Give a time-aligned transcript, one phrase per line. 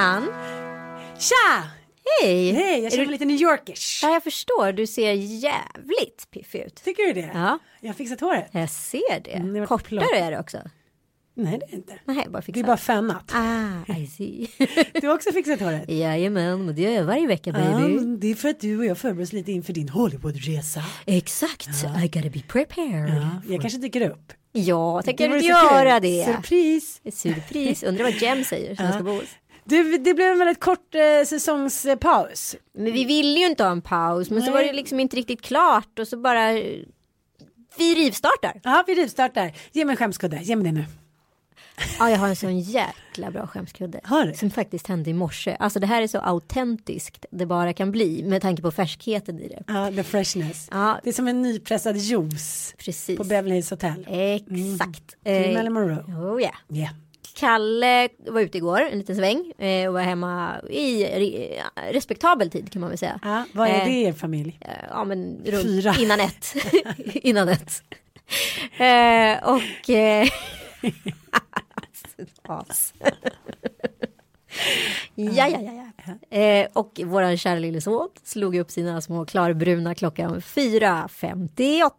[0.00, 0.24] Ann,
[1.18, 1.70] Tja!
[2.22, 2.52] hej!
[2.52, 4.00] Hej, jag Är känner du- mig lite New Yorkers.
[4.02, 4.72] Ja, jag förstår.
[4.72, 6.74] Du ser jävligt piffig ut.
[6.84, 7.30] Tycker du det?
[7.34, 7.58] Ja.
[7.80, 8.48] Jag har fixat håret.
[8.52, 9.30] Jag ser det.
[9.30, 10.10] Mm, det Kortare plott.
[10.14, 10.58] är det också.
[11.34, 11.92] Nej, det är inte.
[12.04, 12.66] Nej, bara Det är fixat.
[12.66, 13.32] bara fannat.
[13.34, 14.46] Ah, I see.
[15.00, 15.88] Du har också fixat håret.
[15.90, 17.94] Jajamän, men det gör jag varje vecka Ja, baby.
[17.94, 20.84] men det är för att du och jag förbereder oss lite inför din Hollywoodresa.
[21.06, 21.68] Exakt,
[22.04, 23.10] I gotta be prepared.
[23.10, 24.32] Ja, jag kanske dyker upp.
[24.52, 26.24] Ja, tänker du göra det?
[26.24, 27.00] Surpris!
[27.12, 27.82] Surpris.
[27.82, 29.24] Undrar vad Jem säger som ska bo hos.
[29.70, 32.56] Du, det blev en väldigt kort eh, säsongspaus.
[32.72, 34.54] Men vi ville ju inte ha en paus, men så Nej.
[34.54, 36.52] var det liksom inte riktigt klart och så bara
[37.78, 38.60] vi rivstartar.
[38.64, 39.52] Ja, vi rivstartar.
[39.72, 40.84] Ge mig en skämskudde, ge mig det nu.
[41.98, 44.00] Ja, jag har en sån jäkla bra skämskudde.
[44.34, 45.56] Som faktiskt hände i morse.
[45.58, 49.48] Alltså det här är så autentiskt det bara kan bli med tanke på färskheten i
[49.48, 49.62] det.
[49.66, 50.68] Ja, the freshness.
[50.70, 51.00] Ja.
[51.02, 53.18] Det är som en nypressad juice Precis.
[53.18, 54.06] på Beverly Hills Hotel.
[54.08, 55.16] Exakt.
[55.24, 55.44] Mm.
[55.44, 56.04] Eh, Marilyn Monroe.
[56.32, 56.54] oh, yeah.
[56.68, 56.92] Yeah.
[57.34, 62.72] Kalle var ute igår en liten sväng eh, och var hemma i re respektabel tid
[62.72, 63.20] kan man väl säga.
[63.22, 64.58] Ja, vad är Eh, det i er familj?
[64.60, 65.94] Eh, Ja men runt Fyra.
[65.98, 66.54] innan ett.
[67.14, 67.82] innan ett.
[68.78, 69.90] Eh, och...
[69.90, 70.28] Eh,
[72.42, 72.94] as.
[75.14, 75.90] ja, ja, ja.
[76.30, 76.38] ja.
[76.38, 81.90] Eh, och våran kära lille son slog upp sina små klarbruna klockan 4.58.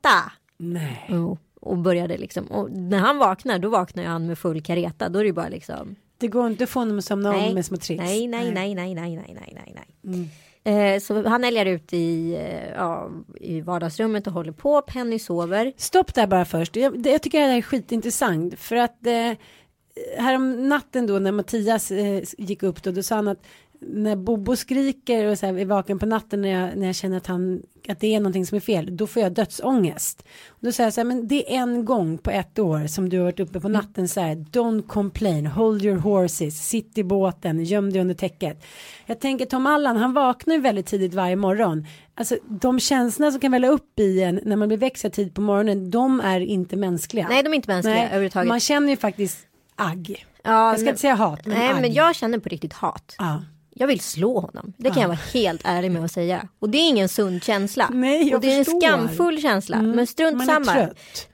[0.58, 1.06] Nej.
[1.10, 2.46] Oh, och började liksom.
[2.46, 5.10] Och när han vaknar då vaknar han med full kareta.
[5.10, 5.96] Då är det bara liksom.
[6.18, 8.04] Det går inte att få honom att somna om med små tricks.
[8.04, 10.30] nej, nej, nej, nej, nej, nej, nej, nej, nej.
[10.64, 14.82] Eh, så han älgar ut i, eh, ja, i vardagsrummet och håller på.
[14.82, 15.74] Penny sover.
[15.78, 16.76] Stopp där bara först.
[16.76, 18.60] Jag, jag tycker det här är skitintressant.
[18.60, 19.34] För att eh,
[20.18, 23.44] härom natten då när Mattias eh, gick upp då, då sa han att
[23.86, 27.18] när Bobo skriker och så här, är vaken på natten när jag, när jag känner
[27.18, 30.24] att, han, att det är någonting som är fel, då får jag dödsångest.
[30.50, 33.10] Och då säger jag så här, men det är en gång på ett år som
[33.10, 37.04] du har varit uppe på natten så här, don't complain, hold your horses, sitt i
[37.04, 38.64] båten, göm dig under täcket.
[39.06, 41.86] Jag tänker Tom Allan, han vaknar ju väldigt tidigt varje morgon.
[42.16, 45.42] Alltså de känslorna som kan välla upp i en när man blir växer tid på
[45.42, 47.28] morgonen, de är inte mänskliga.
[47.30, 48.48] Nej, de är inte mänskliga överhuvudtaget.
[48.48, 49.40] Man känner ju faktiskt
[49.76, 50.26] agg.
[50.44, 51.82] Ja, jag ska men- inte säga hat, men Nej, agg.
[51.82, 53.16] men jag känner på riktigt hat.
[53.18, 53.42] Ja.
[53.74, 54.74] Jag vill slå honom.
[54.78, 56.48] Det kan jag vara helt ärlig med att säga.
[56.60, 57.90] Och det är ingen sund känsla.
[57.94, 58.76] Nej, jag och det är förstår.
[58.76, 59.78] en skamfull känsla.
[59.78, 60.90] Mm, Men strunt samma.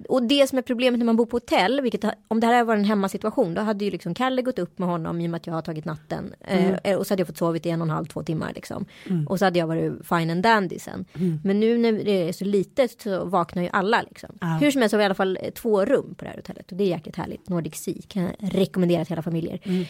[0.09, 2.75] Och det som är problemet när man bor på hotell, vilket om det här var
[2.75, 5.47] en hemmasituation, då hade ju liksom Kalle gått upp med honom i och med att
[5.47, 6.33] jag har tagit natten.
[6.47, 6.75] Mm.
[6.83, 8.85] Eh, och så hade jag fått sovit i en och en halv, två timmar liksom.
[9.27, 11.05] Och så hade jag varit fine and dandy sen.
[11.15, 11.39] Mm.
[11.43, 14.29] Men nu när det är så litet så vaknar ju alla liksom.
[14.61, 16.37] Hur som helst så har vi i alla fall eh, två rum på det här
[16.37, 16.71] hotellet.
[16.71, 17.49] Och det är jäkligt härligt.
[17.49, 19.59] Nordic Sea kan jag rekommendera till alla familjer.
[19.63, 19.81] Mm.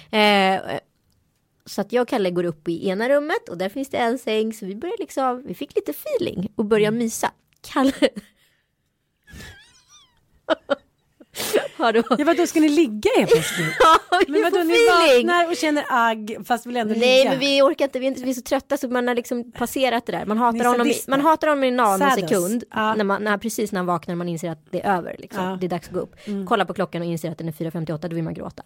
[0.66, 0.80] Eh,
[1.68, 4.18] så att jag och Kalle går upp i ena rummet och där finns det en
[4.18, 4.54] säng.
[4.54, 7.00] Så vi börjar liksom, vi fick lite feeling och börjar Mm.
[7.00, 7.32] mysa.
[7.74, 7.92] Kalle.
[11.80, 13.76] Ja, vadå, ska ni ligga helt plötsligt?
[13.80, 15.28] Ja, vi Men vadå, får ni feeling.
[15.28, 17.30] vaknar och känner agg fast vill ändå Nej ligga?
[17.30, 19.52] men vi orkar inte, vi är, inte, vi är så trötta så man har liksom
[19.52, 20.26] passerat det där.
[20.26, 22.64] Man hatar, honom, i, man hatar honom i en nanosekund.
[22.72, 22.96] Ja.
[22.96, 25.16] När man, när, precis när han vaknar man inser att det är över.
[25.20, 25.44] Liksom.
[25.44, 25.48] Ja.
[25.48, 25.60] Mm.
[25.60, 26.16] Det är dags att gå upp.
[26.48, 28.64] Kolla på klockan och inser att den är 4.58, då vill man gråta.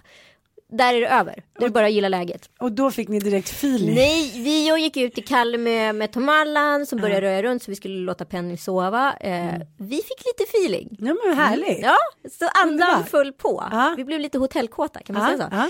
[0.74, 1.44] Där är det över.
[1.60, 2.50] Det bara gilla läget.
[2.60, 3.96] Och då fick ni direkt feeling?
[3.96, 7.72] Nej, vi gick ut till Kalle med, med Tom Allan som började röra runt så
[7.72, 9.14] vi skulle låta Penny sova.
[9.20, 10.98] Eh, Vi fick lite feeling.
[11.00, 11.80] Ja men härligt.
[11.82, 11.98] Ja,
[12.40, 13.68] så andan föll på.
[13.72, 13.94] Ja.
[13.98, 15.56] Vi blev lite hotellkåta, kan man Ja, säga så?
[15.56, 15.70] ja.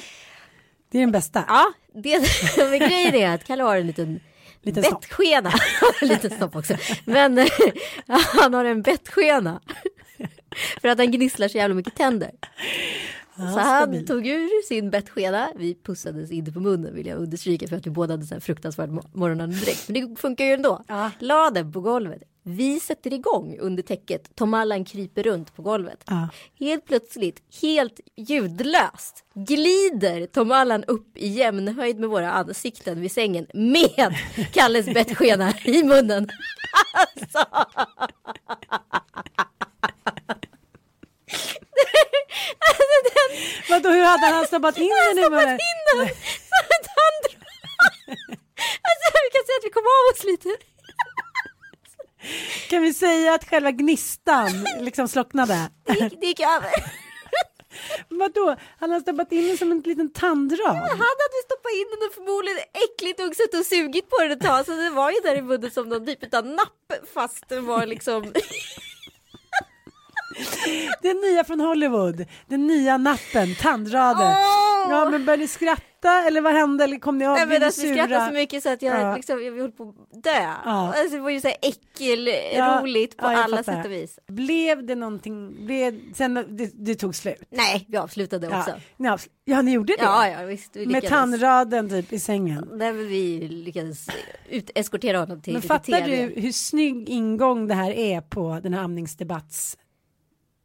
[0.92, 1.44] Det är den bästa.
[1.48, 2.20] Ja, det,
[2.58, 4.20] men grejen är att Kalle har en liten
[4.64, 5.52] Liten bettskena.
[6.02, 6.74] en liten snopp också.
[7.06, 7.48] Men
[8.08, 9.62] han har en bettskena.
[10.82, 12.32] För att han gnisslar så jävla mycket tänder.
[13.54, 15.50] Så han tog ur sin bettskena.
[15.56, 18.40] Vi pussades inte på munnen vill jag understryka för att vi båda hade så här
[18.42, 19.90] fruktansvärd mo- morgonandedräkt.
[19.90, 20.84] Men det funkar ju ändå.
[20.88, 21.12] Ja.
[21.20, 22.22] La den på golvet.
[22.44, 24.36] Vi sätter igång under täcket.
[24.36, 26.04] Tom Allan kryper runt på golvet.
[26.08, 26.30] Ja.
[26.60, 33.48] Helt plötsligt, helt ljudlöst, glider Tom Allan upp i jämnhöjd med våra ansikten vid sängen
[33.54, 34.16] med
[34.54, 36.30] Kalles bettskena i munnen.
[36.94, 37.46] Alltså
[43.72, 45.50] Vadå, hur hade han stoppat in den i munnen?
[45.50, 46.08] in den
[46.52, 47.48] som ett handdrag.
[48.88, 50.50] Alltså vi kan säga att vi kom av oss lite.
[52.70, 55.70] Kan vi säga att själva gnistan liksom slocknade?
[55.86, 56.72] Det gick, det gick över.
[58.10, 60.76] Vadå, han har stoppat in den som en liten tandrad?
[60.76, 64.42] Han hade stoppat in den och förmodligen äckligt och suttit och sugit på den ett
[64.42, 64.66] tag.
[64.66, 67.08] Så det var ju där i munnen som någon typ av napp.
[67.14, 68.34] Fast det var liksom.
[71.02, 74.28] Den nya från Hollywood, den nya nappen, tandraden.
[74.32, 74.88] Åh!
[74.90, 76.84] Ja men började ni skratta eller vad hände?
[76.84, 77.36] Eller kom ni av?
[77.36, 78.28] Nej, men alltså, vi skrattade sura?
[78.28, 79.16] så mycket så att jag, Ja.
[79.16, 80.30] liksom, jag höll på att dö.
[80.66, 80.94] Ja.
[80.96, 83.74] Alltså, det var ju så här äckel, Ja, roligt på ja, alla fattar.
[83.74, 84.20] sätt och vis.
[84.28, 87.44] Blev det någonting, blev, sen det, det tog slut?
[87.52, 88.72] Nej, vi avslutade Ja, också.
[88.98, 90.04] avsl- ja, ni gjorde det?
[90.04, 90.76] Ja, ja visst.
[90.76, 92.68] Vi Med tandraden typ i sängen?
[92.72, 94.08] Nej, men vi lyckades
[94.50, 98.74] ut, eskortera honom till Men fattar du hur snygg ingång det här är på den
[98.74, 99.81] här amningsdebattsdebatten?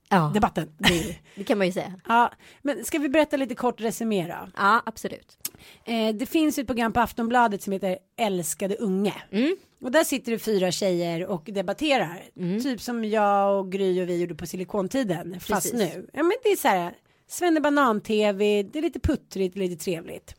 [0.08, 0.66] Ja, det,
[1.34, 1.92] det kan man ju säga.
[2.08, 2.32] Ja,
[2.62, 4.48] men ska vi berätta lite kort resumé då?
[4.56, 5.38] Ja, absolut.
[5.84, 9.14] Eh, det finns ett program på Aftonbladet som heter Älskade unge.
[9.30, 9.56] Mm.
[9.80, 12.22] Och där sitter det fyra tjejer och debatterar.
[12.36, 12.62] Mm.
[12.62, 15.40] Typ som jag och Gry och vi gjorde på silikontiden.
[15.40, 15.94] Fast Precis.
[15.94, 16.08] nu.
[16.12, 16.94] Ja men det är så här.
[17.28, 18.62] Svenne Banan-tv.
[18.62, 20.34] Det är lite puttrigt, lite trevligt.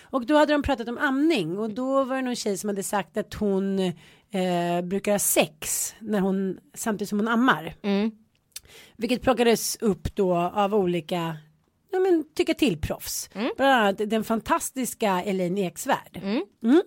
[0.00, 1.58] Och då hade de pratat om amning.
[1.58, 3.78] Och då var det någon tjej som hade sagt att hon
[4.30, 5.94] eh, brukar ha sex.
[5.98, 7.74] När hon, samtidigt som hon ammar.
[7.82, 8.10] Mm.
[8.96, 11.36] Vilket plockades upp då av olika
[11.92, 13.30] ja, men, tycka till proffs.
[13.56, 16.20] Bland annat den fantastiska Elaine Eksvärd.
[16.62, 16.82] Mm.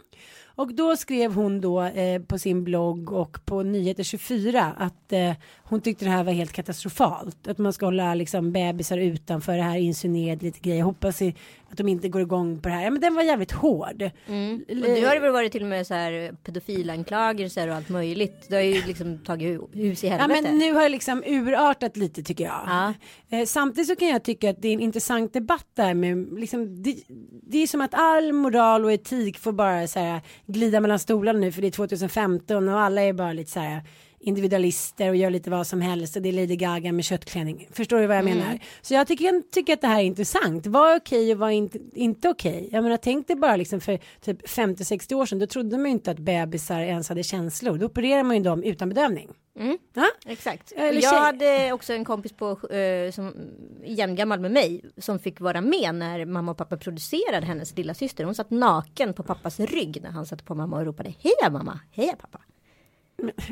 [0.59, 5.33] Och då skrev hon då eh, på sin blogg och på Nyheter 24 att eh,
[5.69, 7.47] hon tyckte det här var helt katastrofalt.
[7.47, 10.77] Att man ska hålla liksom bebisar utanför det här insinuerade lite grejer.
[10.79, 11.21] Jag hoppas
[11.71, 12.83] att de inte går igång på det här.
[12.83, 14.09] Ja, men den var jävligt hård.
[14.27, 14.65] Mm.
[14.69, 18.45] Och nu har väl varit till och med så här pedofilanklagelser och allt möjligt.
[18.49, 20.41] Det har ju liksom tagit hu- hus i Ja helvete.
[20.41, 22.61] men nu har det liksom urartat lite tycker jag.
[22.67, 22.93] Ja.
[23.37, 26.83] Eh, samtidigt så kan jag tycka att det är en intressant debatt där med liksom,
[26.83, 26.95] det,
[27.49, 31.39] det är som att all moral och etik får bara så här glida mellan stolarna
[31.39, 33.81] nu för det är 2015 och alla är bara lite så här
[34.19, 37.67] individualister och gör lite vad som helst och det är Lady Gaga med köttklänning.
[37.71, 38.37] Förstår du vad jag Mm.
[38.37, 38.59] menar?
[38.81, 40.67] Så jag tycker, tycker att det här är intressant.
[40.67, 42.69] Vad är okej och vad är inte, inte okej?
[42.71, 45.91] Jag menar tänk dig bara liksom för typ 50-60 år sedan då trodde man ju
[45.91, 47.77] inte att bebisar ens hade känslor.
[47.77, 49.29] Då opererar man ju dem utan bedövning.
[49.93, 50.05] Ja?
[50.25, 50.71] Exakt.
[50.71, 53.33] Eller jag hade också en kompis på, eh, som
[53.85, 58.23] jämngammal med mig som fick vara med när mamma och pappa producerade hennes lilla syster.
[58.23, 61.79] Hon satt naken på pappas rygg när han satt på mamma och ropade heja mamma,
[61.91, 62.39] heja pappa.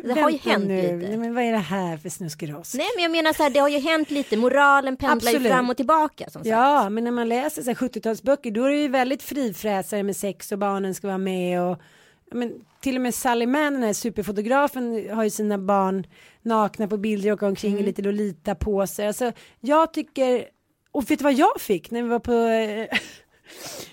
[0.03, 0.99] Det har ju hänt nu.
[0.99, 1.17] lite.
[1.17, 2.73] Men vad är det här för snuskeross?
[2.73, 4.37] Nej men jag menar så här, det har ju hänt lite.
[4.37, 5.51] Moralen pendlar ju Absolut.
[5.51, 6.23] fram och tillbaka.
[6.29, 6.47] Som sagt.
[6.47, 10.15] Ja, men när man läser så här 70-talsböcker då är det ju väldigt frifräsare med
[10.15, 11.77] sex och barnen ska vara med och
[12.31, 16.07] men, till och med Sally Mann, den här superfotografen, har ju sina barn
[16.41, 17.83] nakna på bilder och omkring Mm.
[17.83, 19.07] i lite Lolita-påser.
[19.07, 20.45] Alltså, jag tycker,
[20.91, 22.99] och vet du vad jag fick när vi var på eh,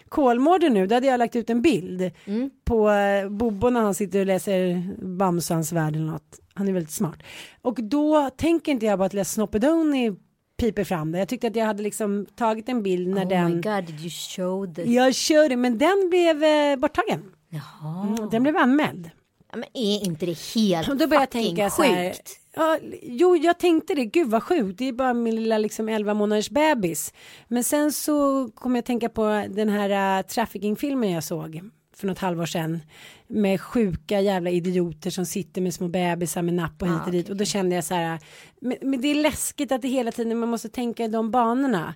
[0.09, 2.51] Kolmården nu, då hade jag lagt ut en bild Mm.
[2.65, 4.83] på eh, Bobo när han sitter och läser
[5.17, 6.41] Bamsans värld eller något.
[6.55, 7.19] Han är väldigt smart.
[7.63, 10.13] Och då tänker inte jag bara att lilla Snoppedoni
[10.61, 11.19] piper fram det.
[11.19, 13.47] Jag tyckte att jag hade liksom tagit en bild när Oh den...
[13.57, 14.93] my god, did you show the...
[14.93, 17.23] Jag körde, men den blev eh, borttagen.
[17.49, 18.07] Jaha.
[18.17, 19.11] Mm, den blev anmäld.
[19.57, 22.11] Men är inte det helt då började jag tänka så här.
[22.11, 22.41] sjukt?
[22.57, 24.05] Ja, jo, jag tänkte det.
[24.05, 24.79] Gud vad sjukt.
[24.79, 27.15] Det är bara min lilla liksom 11 månaders bebis.
[27.49, 31.61] Men sen så kom jag tänka på den här uh, trafficking-filmen jag såg
[31.97, 32.81] för något halvår sedan.
[33.27, 37.29] Med sjuka jävla idioter som sitter med små bebisar med napp och hit och dit.
[37.29, 38.19] Och då kände jag så här.
[38.61, 41.95] Men, men det är läskigt att det hela tiden man måste tänka i de banorna.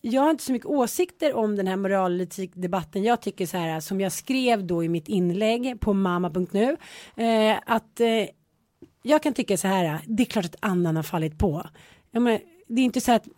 [0.00, 3.02] Jag har inte så mycket åsikter om den här moraletikdebatten.
[3.02, 6.76] Jag tycker så här som jag skrev då i mitt inlägg på mamma.nu.
[7.16, 8.28] Eh, att eh,
[9.02, 11.66] jag kan tycka så här, det är klart att annan har fallit på.
[12.10, 12.38] Ja, men,
[12.68, 13.28] det är inte så att,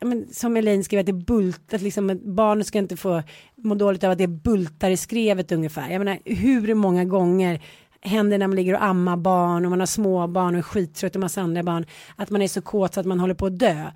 [0.00, 3.22] men, som Elaine skrev, att det är bult, att liksom, barnet ska inte få
[3.56, 5.90] må dåligt av att det är bultar i skrevet ungefär.
[5.90, 7.62] Jag menar, hur många gånger
[8.00, 11.20] händer när man ligger och ammar barn och man har småbarn och är skittrött och
[11.20, 13.90] massa andra barn, att man är så kåt så att man håller på att dö.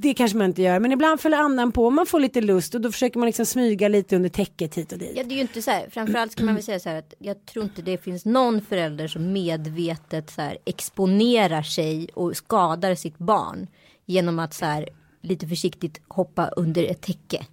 [0.00, 2.80] Det kanske man inte gör, men ibland följer andan på man får lite lust och
[2.80, 5.12] då försöker man liksom smyga lite under täcket hit och dit.
[5.16, 5.88] Ja, det är ju inte så här.
[5.90, 9.08] Framförallt ska man väl säga så här att jag tror inte det finns någon förälder
[9.08, 13.66] som medvetet så här exponerar sig och skadar sitt barn
[14.06, 14.88] genom att så här
[15.20, 17.46] lite försiktigt hoppa under ett täcke.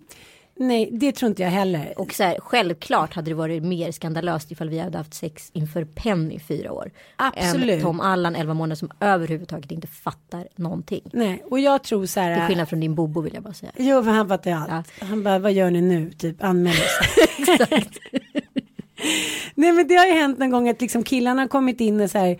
[0.61, 1.93] Nej, det tror inte jag heller.
[1.97, 5.85] Och så här, självklart hade det varit mer skandalöst ifall vi hade haft sex inför
[5.85, 6.91] Penny i fyra år.
[7.15, 7.75] Absolut.
[7.75, 11.01] Än Tom Allan 11 månader som överhuvudtaget inte fattar någonting.
[11.13, 12.35] Nej, och jag tror så här.
[12.35, 13.71] Till skillnad från din Bobo vill jag bara säga.
[13.77, 14.87] Jo, för han fattar ju allt.
[14.99, 16.11] Han bara, vad gör ni nu?
[16.11, 16.73] Typ anmäl.
[17.37, 17.99] Exakt.
[19.55, 22.09] Nej, men det har ju hänt någon gång att liksom killarna har kommit in och
[22.09, 22.37] så här.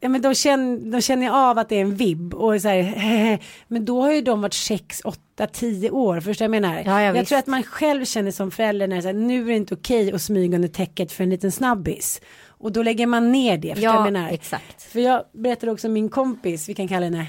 [0.00, 3.38] Ja, men de känner, de känner av att det är en vibb och så här,
[3.68, 6.74] men då har ju de varit 6, 8, 10 år, förstår jag menar?
[6.74, 7.28] Ja, ja, jag visst.
[7.28, 9.56] tror att man själv känner som förälder när det är så här, nu är det
[9.56, 12.20] inte okej att smyga under täcket för en liten snabbis.
[12.46, 14.28] Och då lägger man ner det, förstår Ja, jag menar?
[14.30, 14.82] exakt.
[14.82, 17.26] För jag berättade också om min kompis, vi kan kalla henne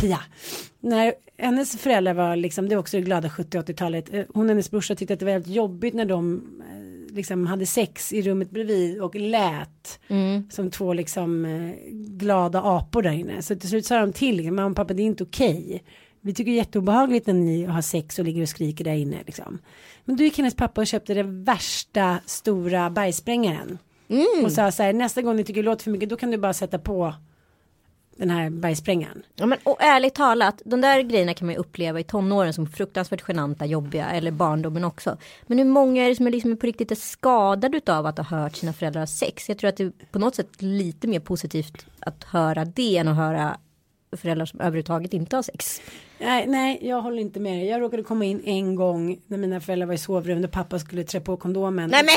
[0.00, 0.20] Pia.
[0.80, 4.14] När hennes föräldrar var liksom, det var också det glada 70-80-talet.
[4.14, 6.83] eh, Hon och hennes brorsa tyckte att det var väldigt jobbigt när de eh,
[7.14, 10.50] liksom hade sex i rummet bredvid och lät Mm.
[10.50, 13.42] som två liksom eh, glada apor där inne.
[13.42, 15.84] Så till slut sa de till, mamma och pappa det är inte okej.
[16.20, 19.16] Vi tycker det är jätteobehagligt när ni har sex och ligger och skriker där inne
[19.26, 19.58] liksom.
[20.04, 23.78] Men då gick hennes pappa och köpte det värsta stora bergsprängaren.
[24.08, 24.44] Mm.
[24.44, 26.36] Och sa så här, nästa gång ni tycker det låter för mycket då kan du
[26.36, 27.14] bara sätta på
[28.16, 29.22] den här bergsprängaren.
[29.34, 32.66] Ja, men, och ärligt talat, de där grejerna kan man ju uppleva i tonåren som
[32.66, 35.16] fruktansvärt genanta, jobbiga eller barndomen också.
[35.46, 38.24] Men hur många är det som är liksom på riktigt är skadade av att ha
[38.24, 39.48] hört sina föräldrar ha sex?
[39.48, 43.08] Jag tror att det är på något sätt lite mer positivt att höra det än
[43.08, 43.56] att höra
[44.16, 45.80] föräldrar som överhuvudtaget inte har sex.
[46.18, 47.66] Nej, nej, jag håller inte med dig.
[47.68, 51.04] Jag råkade komma in en gång när mina föräldrar var i sovrummet och pappa skulle
[51.04, 51.90] trä på kondomen.
[51.90, 52.14] Nej men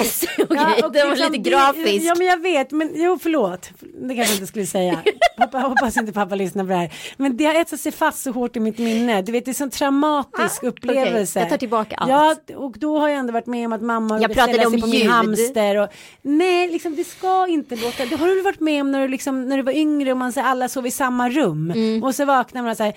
[0.50, 2.06] okej, och det var liksom lite grafiskt.
[2.06, 3.70] Ja men jag vet, men jo förlåt.
[3.80, 5.00] Det kanske jag inte skulle säga.
[5.38, 6.94] Pappa, hoppas inte pappa lyssnar på det här.
[7.18, 9.22] Men det har etsat sig fast så hårt i mitt minne.
[9.22, 11.40] Du vet det är en sån traumatisk Ah, upplevelse.
[11.40, 12.10] okej, jag tar tillbaka allt.
[12.50, 14.76] Ja och då har jag ändå varit med om att mamma Jag pratade ställa sig
[14.76, 15.10] om på min ljud.
[15.12, 15.78] hamster.
[15.78, 15.88] Och,
[16.22, 18.06] nej liksom det ska inte låta.
[18.06, 20.34] Det har du varit med om när du liksom när du var yngre och man
[20.34, 21.72] säger alla sov i samma rum.
[21.72, 22.04] Mm.
[22.04, 22.94] Och så vaknar man och säger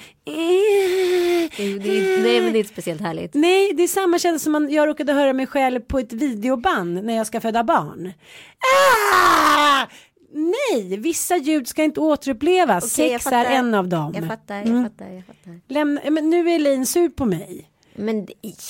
[1.56, 3.35] Det, det, nej men det är inte speciellt härligt.
[3.35, 7.04] Nej, det är samma känsla som man, jag råkade höra mig själv på ett videoband
[7.04, 8.12] när jag ska föda barn.
[8.87, 9.87] Ah!
[10.32, 12.99] Nej, vissa ljud ska inte återupplevas.
[12.99, 14.12] Jag Sex är en av dem.
[14.16, 14.85] Jag fattar, jag Mm.
[14.85, 15.61] fattar, jag fattar.
[15.68, 17.70] Lämna, men nu är Elaine sur på mig.
[17.94, 18.26] Men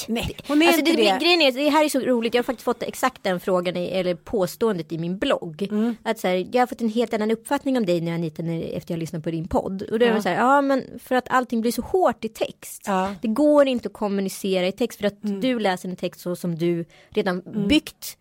[0.08, 1.18] Nej, hon är alltså inte det, det.
[1.20, 3.86] Grejen är, det här är så roligt, jag har faktiskt fått exakt den frågan i,
[3.86, 5.62] eller påståendet i min blogg.
[5.62, 5.96] Mm.
[6.02, 8.76] Att så här, jag har fått en helt annan uppfattning om dig nu Anita när,
[8.76, 9.82] efter jag lyssnat på din podd.
[9.82, 10.22] Och då är Ja.
[10.22, 12.82] så här, ja men för att allting blir så hårt i text.
[12.86, 13.04] Ja.
[13.04, 13.16] Mm.
[13.22, 16.54] Det går inte att kommunicera i text för att du läser en text så som
[16.58, 18.16] du redan byggt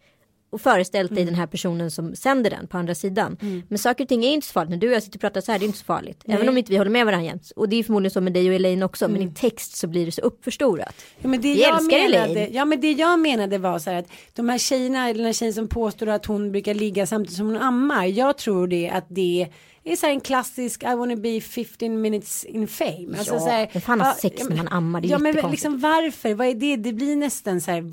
[0.49, 1.15] och föreställt Mm.
[1.15, 3.37] dig den här personen som sänder den på andra sidan.
[3.67, 4.69] Men saker och ting är inte så farligt.
[4.69, 6.23] När du och jag sitter och pratar så här, det är inte så farligt.
[6.27, 7.51] Även om inte vi håller med varandra jämt.
[7.55, 9.07] Och det är förmodligen så med dig och Elaine också.
[9.07, 9.27] Men Mm.
[9.29, 10.95] i text så blir det så uppförstorat.
[11.19, 12.53] Ja, men det Vi jag älskar menade, Elaine.
[12.53, 15.33] ja men det jag menade var så här att de här tjejerna, eller den här
[15.33, 18.05] tjejen som påstår att hon brukar ligga samtidigt som hon ammar.
[18.05, 19.47] Jag tror det att det
[19.91, 23.17] är så här en klassisk I wanna be 15 minutes in fame.
[23.17, 25.01] Alltså Ja, så här, vem fan har ja, sex ja, när man ammar?
[25.01, 26.33] Det är Ja men liksom varför?
[26.33, 26.75] Vad är det?
[26.75, 27.91] Det blir nästan så här,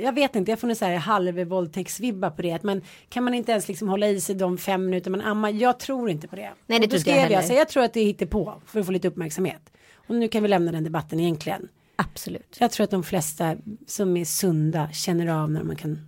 [0.00, 2.62] jag vet inte, jag får en så här halv våldtäktsvibba på det.
[2.62, 5.50] Man, kan man inte ens liksom hålla i sig de fem minuter man ammar?
[5.50, 6.50] Jag tror inte på det.
[6.66, 7.42] Nej, det tror inte jag heller.
[7.42, 9.70] så jag tror att det hittar på för att få lite uppmärksamhet.
[9.94, 11.68] Och nu kan vi lämna den debatten egentligen.
[11.96, 12.56] Absolut.
[12.60, 15.98] Jag tror att de flesta som är sunda känner av när man kan,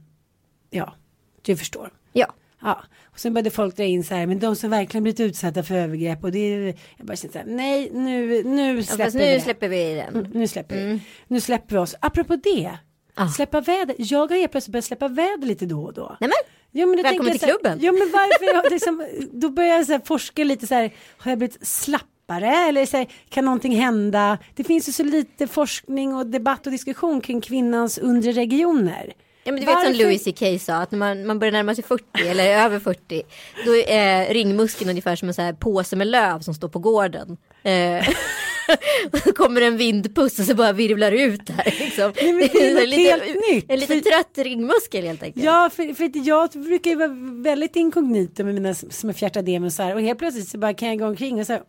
[0.70, 0.94] ja,
[1.42, 1.90] du förstår.
[2.12, 2.34] Ja.
[2.62, 5.62] Ja, och sen började folk dra in så här, men de som verkligen blivit utsatta
[5.62, 9.10] för övergrepp och det är, jag bara känner så här, nej, nu, nu Ja, släpper
[9.10, 9.40] vi nu det.
[9.40, 10.14] släpper vi den.
[10.16, 11.00] Mm, Nu släpper vi.
[11.28, 11.94] Nu släpper vi oss.
[12.00, 12.70] Apropå det,
[13.14, 13.28] Ah.
[13.28, 13.96] släppa väder.
[13.98, 16.16] Jag har helt plötsligt börjat släppa väder lite då och då.
[16.20, 17.78] Nej men, Jo, men Välkommen till klubben.
[17.82, 19.06] Ja men varför, jag, liksom,
[19.40, 22.96] då börjar jag så här, forska lite så här, har jag blivit slappare eller så
[22.96, 24.38] här, kan någonting hända?
[24.54, 29.12] Det finns ju så lite forskning och debatt och diskussion kring kvinnans undre regioner.
[29.44, 31.74] Ja, men du vet som Varför- Louis CK sa att när man, man börjar närma
[31.74, 33.22] sig 40 eller över 40
[33.66, 37.36] då är ringmuskeln ungefär som en så här påse med löv som står på gården.
[37.62, 38.08] Eh,
[39.12, 41.64] och så kommer en vindpuss och så bara virvlar ut där.
[41.80, 42.12] Liksom.
[42.22, 43.64] Nej, men det är något lite, helt nytt.
[43.70, 45.44] En lite För- trött ringmuskel helt enkelt.
[45.44, 50.18] Ja, för, för jag brukar ju vara väldigt inkognito med mina små fjärtademosar och helt
[50.18, 51.62] plötsligt så bara kan jag gå omkring och så här,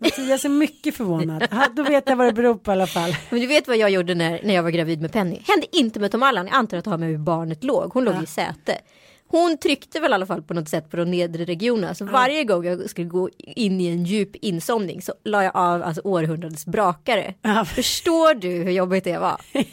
[0.00, 1.46] Mattias är mycket förvånad.
[1.50, 3.16] Ja, då vet jag vad det beror på i alla fall.
[3.30, 5.42] Men du vet vad jag gjorde när, när jag var gravid med Penny?
[5.46, 6.46] Hände inte med Tom Allan.
[6.46, 7.92] Jag antar att det har med hur barnet låg.
[7.92, 8.78] Hon låg i säte.
[9.32, 11.94] Hon tryckte väl i alla fall på något sätt på de nedre regionerna.
[11.94, 15.82] Så varje gång jag skulle gå in i en djup insomning så la jag av
[15.82, 17.34] alltså, århundradets brakare.
[17.42, 17.64] Ja.
[17.64, 19.40] Förstår du hur jobbigt det var?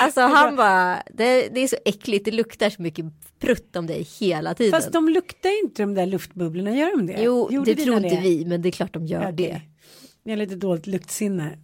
[0.00, 3.04] Alltså han bara, det, det är så äckligt, det luktar så mycket
[3.40, 4.80] prutt om dig hela tiden.
[4.80, 7.22] Fast de luktar inte de där luftbubblorna, gör de det?
[7.22, 9.60] jo, Gjorde det tror inte vi, men det är klart de gör Ja, det.
[10.22, 11.58] Jag har lite dåligt luktsinne.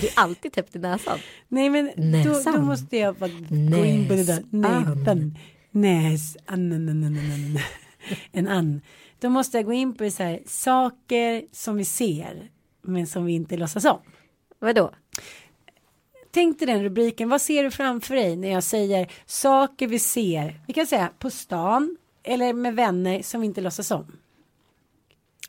[0.00, 1.18] Det är alltid täppt i näsan.
[1.48, 2.54] Nej men då, Näsan.
[2.54, 4.42] då måste jag bara gå in på det där.
[4.50, 5.38] Näsan.
[6.46, 7.58] An- an- an- an- an.
[8.32, 8.80] En an.
[9.20, 12.50] Då måste jag gå in på så här, saker som vi ser
[12.82, 13.98] men som vi inte låtsas om.
[14.58, 14.90] Vadå?
[16.36, 17.28] tänk dig den rubriken.
[17.28, 20.60] Vad ser du framför dig när jag säger saker vi ser?
[20.66, 24.16] Vi kan säga på stan eller med vänner som vi inte låtsas om.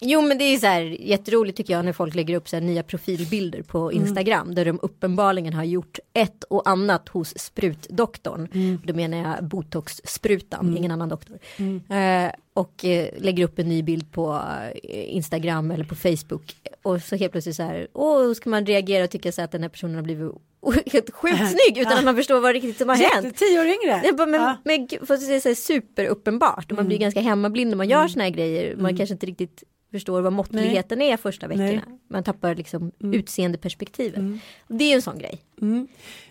[0.02, 2.84] Jo men det är så här jätteroligt tycker jag när folk lägger upp så nya
[2.84, 8.48] profilbilder på Instagram där de uppenbarligen har gjort ett och annat hos sprutdoktorn.
[8.86, 11.40] Då menar jag botoxsprutan, ingen annan doktor.
[11.96, 14.42] Eh, och eh, lägger upp en ny bild på
[14.84, 16.56] eh, Instagram eller på Facebook.
[16.84, 19.62] Och så helt plötsligt så här, åh, ska man reagera och tycka så att den
[19.62, 20.32] här personen har blivit
[20.94, 23.38] helt sjukt snygg utan att man förstår vad riktigt som har hänt.
[23.38, 24.02] Tio år yngre.
[24.04, 24.58] Jag bara, men, Ja.
[24.64, 28.08] men fast det är så här superuppenbart och man blir ganska hemmablind när man gör
[28.08, 28.76] såna här grejer.
[28.76, 31.66] Man kanske inte riktigt förstår vad måttligheten är första veckorna.
[31.66, 32.00] Nej.
[32.08, 34.22] Man tappar liksom utseendeperspektivet.
[34.68, 35.42] Det är ju en sån grej.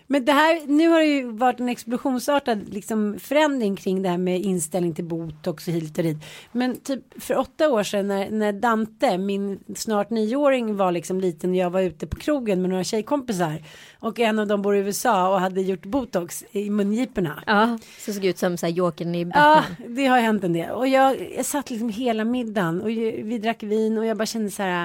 [0.09, 4.17] Men det här, nu har det ju varit en explosionsartad liksom förändring kring det här
[4.17, 6.17] med inställning till botox och hit och dit.
[6.51, 11.49] Men typ för åtta år sedan när, när Dante, min snart nioåring var liksom liten
[11.49, 13.63] och jag var ute på krogen med några tjejkompisar
[13.99, 17.43] och en av dem bor i USA och hade gjort botox i mungiporna.
[17.47, 19.95] Ja, så såg ut som så här Jokern i Ja, Batman.
[19.95, 20.71] det har hänt en del.
[20.71, 24.51] Och jag, jag satt liksom hela middagen och vi drack vin och jag bara kände
[24.51, 24.79] så här,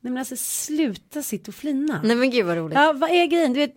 [0.00, 2.00] nej men alltså sluta sitta och flina.
[2.04, 2.78] Nej men gud vad roligt.
[2.78, 3.52] Ja, vad är grejen?
[3.52, 3.74] Du vet,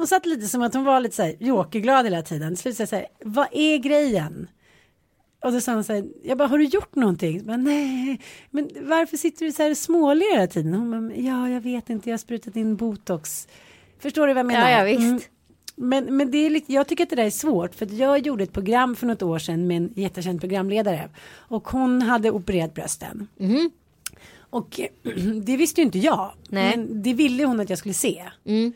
[0.00, 2.54] hon satt lite som att hon var lite så här jokerglad hela tiden.
[2.54, 4.48] Till slut sa jag så här, vad är grejen?
[5.44, 7.46] Och då sa hon så här, jag bara, har du gjort någonting?
[7.46, 10.74] Bara, Nej, men varför sitter du så här småler hela tiden?
[10.74, 13.48] Hon bara, ja, jag vet inte, jag har sprutat in botox.
[13.98, 14.70] Förstår du vad jag menar?
[14.70, 15.00] Ja, ja visst.
[15.00, 15.20] Mm.
[15.76, 18.44] Men, men det är lite, jag tycker att det där är svårt för jag gjorde
[18.44, 23.28] ett program för något år sedan med en jättekänd programledare och hon hade opererat brösten.
[24.50, 24.80] Och
[25.42, 26.32] det visste ju inte jag.
[26.48, 26.76] Nej.
[26.76, 28.24] Men det ville hon att jag skulle se.
[28.44, 28.72] Mm.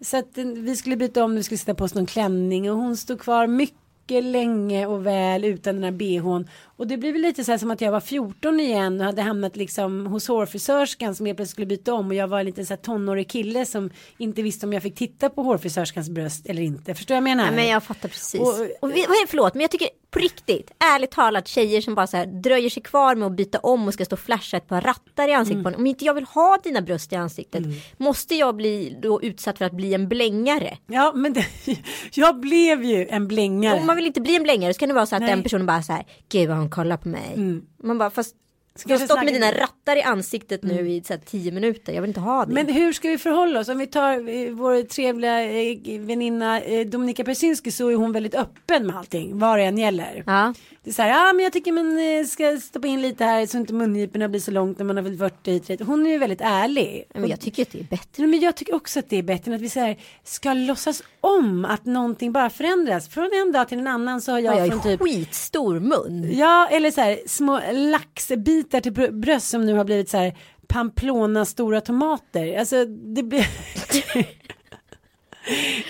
[0.00, 2.76] Så att eh, vi skulle byta om, vi skulle sätta på oss någon klänning och
[2.76, 6.48] hon stod kvar mycket länge och väl utan den här bhn.
[6.78, 9.56] Och det blev lite så här som att jag var 14 igen och hade hamnat
[9.56, 12.72] liksom hos hårfrisörskan som helt plötsligt skulle byta om och jag var en liten så
[12.72, 16.94] här tonårig kille som inte visste om jag fick titta på hårfrisörskans bröst eller inte.
[16.94, 17.44] Förstår vad jag menar?
[17.44, 18.40] Ja, men jag fattar precis.
[18.40, 18.48] Och-
[18.80, 22.26] Och, är- förlåt, men jag tycker på riktigt, ärligt talat, tjejer som bara så här
[22.26, 25.28] dröjer sig kvar med att byta om och ska stå och flasha ett par rattar
[25.28, 25.74] i ansiktet på en.
[25.74, 27.62] Om inte jag vill ha dina bröst i ansiktet,
[27.96, 30.78] måste jag bli då utsatt för att bli en blängare?
[30.86, 31.46] Ja men det,
[32.14, 33.80] jag blev ju en blängare.
[33.80, 35.30] Om man vill inte bli en blängare så kan det vara så att Nej.
[35.30, 37.62] den personen bara så här, gud vad hon kollar på mig.
[37.82, 38.36] Man bara, fast
[38.86, 41.92] du har vi stått med dina rattar i ansiktet nu i så här, tio minuter,
[41.92, 42.52] jag vill inte ha det.
[42.52, 43.68] Men hur ska vi förhålla oss?
[43.68, 48.34] Om vi tar eh, vår trevliga eh, väninna eh, Dominika Persinski så är hon väldigt
[48.34, 50.22] öppen med allting, vad det än gäller.
[50.26, 50.54] ja.
[50.82, 53.46] Det är så här, ja men jag tycker man eh, ska stoppa in lite här
[53.46, 55.84] så inte mungiporna blir så långt när man har fyllt 40, 30.
[55.84, 57.04] Hon är ju väldigt ärlig.
[57.14, 58.26] Men jag tycker att det är bättre.
[58.26, 61.02] Men jag tycker också att det är bättre än att vi så här, ska låtsas
[61.20, 63.08] om att någonting bara förändras.
[63.08, 65.80] Från en dag till en annan så har jag, Jag, jag från har typ skitstor
[65.80, 66.28] mun.
[66.32, 70.36] Ja, eller så här små laxbitar till brö- bröst som nu har blivit så här
[70.66, 72.58] Pamplona stora tomater.
[72.58, 73.46] Alltså det blir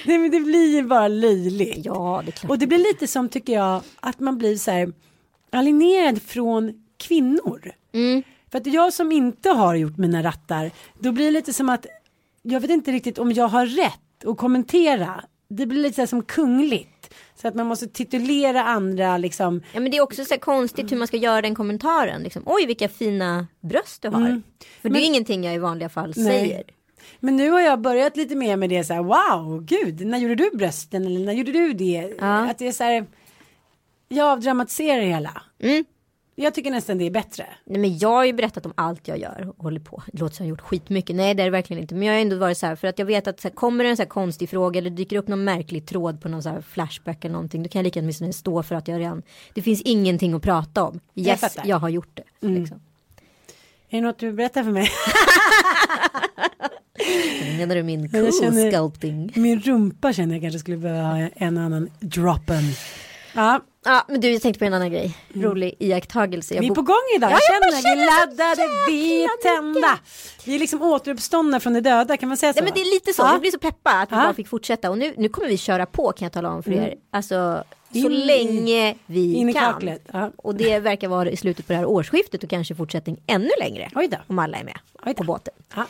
[0.07, 1.85] Nej men det blir ju bara löjligt.
[1.85, 2.51] Ja, det är klart.
[2.51, 4.93] Och det blir lite som tycker jag att man blir så här
[5.51, 7.73] alienerad från kvinnor.
[7.93, 8.23] Mm.
[8.51, 11.87] För att jag som inte har gjort mina rattar, då blir det lite som att
[12.43, 15.25] jag vet inte riktigt om jag har rätt att kommentera.
[15.49, 16.97] Det blir lite så här som kungligt.
[17.40, 19.62] Så att man måste titulera andra liksom.
[19.72, 22.22] Ja men det är också så här konstigt hur man ska göra den kommentaren.
[22.22, 24.42] Liksom, Oj vilka fina bröst du har.
[24.83, 26.29] För det är ingenting jag i vanliga fall Mm.
[26.29, 26.38] Nej.
[26.40, 26.62] säger.
[27.20, 30.35] Men nu har jag börjat lite mer med det så här, wow, gud, när gjorde
[30.35, 32.12] du brösten eller när gjorde du det?
[32.20, 32.51] Ja.
[32.51, 33.07] Att det är så här,
[34.09, 35.42] jag avdramatiserar hela.
[35.62, 35.85] Mm.
[36.40, 37.46] Jag tycker nästan det är bättre.
[37.64, 40.03] Nej men jag har ju berättat om allt jag gör och håller på.
[40.12, 41.16] Det låter som jag har gjort skitmycket.
[41.16, 41.94] Nej det är det verkligen inte.
[41.94, 43.85] Men jag har ändå varit så här för att jag vet att så här, kommer
[43.85, 46.48] det en så här konstig fråga eller dyker upp någon märklig tråd på någon så
[46.48, 47.62] här flashback eller någonting.
[47.62, 49.22] Då kan jag lika gärna stå för att jag redan.
[49.55, 51.01] Det finns ingenting att prata om.
[51.14, 51.62] Yes, fattar.
[51.66, 52.48] jag, har gjort det.
[52.48, 52.81] Liksom.
[53.90, 54.88] Är det något du berättar för mig?
[57.59, 59.33] Menar du min Jag cool känner- sculpting?
[59.37, 62.62] Min rumpa känner jag kanske skulle behöva ha en annan droppen.
[63.38, 65.16] Ja, Ja men du jag tänkte på en annan grej.
[65.35, 66.55] Rolig iakttagelse.
[66.55, 67.31] Jag vi är på gång idag.
[67.31, 69.98] Ja, jag jag känner, vi är känner så laddade, vi är tända.
[70.44, 72.59] Vi är liksom återuppståndna från de döda, kan man säga så?
[72.59, 73.33] Ja men det är lite så, Ja.
[73.35, 74.22] vi blir så peppa att vi Ja.
[74.22, 76.72] bara fick fortsätta och nu, nu kommer vi köra på kan jag tala om för
[76.72, 76.94] er.
[77.11, 79.90] Alltså så In länge vi in i kan.
[80.12, 80.31] ja.
[80.37, 83.90] Och det verkar vara i slutet på det här årsskiftet och kanske fortsättning ännu längre.
[84.27, 85.55] Om alla är med på båten.
[85.74, 85.81] Ja.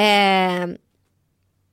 [0.00, 0.66] Eh,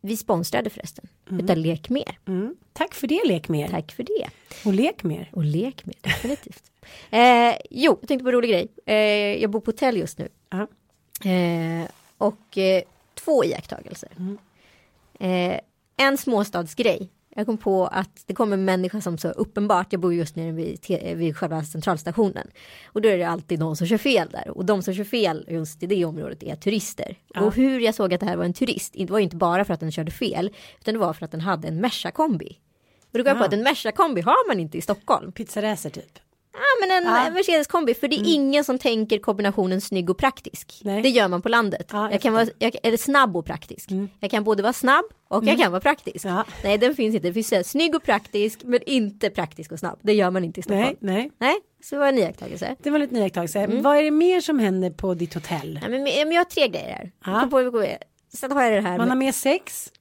[0.01, 2.19] vi sponsrade förresten utav Lek Mer.
[2.27, 2.55] Mm.
[2.73, 3.67] Tack för det, lek mer.
[3.67, 4.29] Tack för det.
[4.65, 5.29] Och lek mer.
[5.33, 6.63] Och lek mer, definitivt.
[7.11, 8.67] eh, jo, jag tänkte på en rolig grej.
[8.85, 10.29] Eh, jag bor på hotell just nu.
[10.49, 10.67] Ja.
[11.29, 12.83] Eh, och eh,
[13.13, 14.09] två iakttagelser.
[15.19, 15.59] Eh,
[15.97, 20.13] en småstadsgrej Jag kom på att det kommer en människa som så uppenbart, jag bor
[20.13, 20.79] just nere vid,
[21.15, 22.47] vid själva centralstationen.
[22.85, 24.49] Och då är det alltid någon som kör fel där.
[24.49, 27.15] Och de som kör fel just i det området är turister.
[27.35, 29.73] Och hur jag såg att det här var en turist, det var inte bara för
[29.73, 32.57] att den körde fel, utan det var för att den hade en Merca-kombi.
[33.11, 33.47] Och då kom jag på Ah.
[33.47, 35.31] att en Merca-kombi har man inte i Stockholm.
[35.31, 36.19] Pizzaracer typ.
[36.53, 37.25] Ja men en Ja.
[37.27, 40.81] en Mercedes-kombi, för det är ingen som tänker kombinationen snygg och praktisk.
[40.83, 41.01] Nej.
[41.01, 41.89] Det gör man på landet.
[41.91, 43.89] Ja, jag kan vara, jag, eller snabb och praktisk.
[44.19, 46.25] Jag kan både vara snabb och jag kan vara praktisk.
[46.25, 46.43] Ja.
[46.63, 49.99] Nej den finns inte, det finns här, snygg och praktisk men inte praktisk och snabb.
[50.01, 50.95] Det gör man inte i Stockholm.
[50.99, 51.31] Nej, nej.
[51.37, 52.75] Nej, så var en iakttagelse.
[52.83, 53.59] Det var lite iakttagelse.
[53.59, 53.81] Mm.
[53.81, 55.79] Vad är det mer som händer på ditt hotell?
[55.81, 57.11] Nej, men, men jag har tre grejer här.
[57.25, 57.47] Ja.
[57.51, 57.85] På.
[58.33, 59.91] Sen har jag det här Man har med, med sex.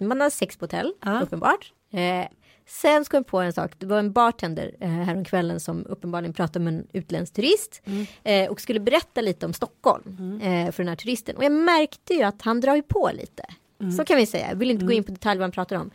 [0.00, 1.20] man har sex på hotell, Ja.
[1.22, 1.72] uppenbart.
[1.92, 2.26] Eh,
[2.70, 6.64] sen ska jag på en sak, det var en bartender eh, häromkvällen som uppenbarligen pratade
[6.64, 8.06] med en utländsk turist Mm.
[8.24, 11.36] eh, och skulle berätta lite om Stockholm eh, för den här turisten.
[11.36, 13.42] Och jag märkte ju att han drar ju på lite.
[13.80, 13.92] Mm.
[13.92, 15.90] Så kan vi säga, jag vill inte gå in på detalj vad han pratar om.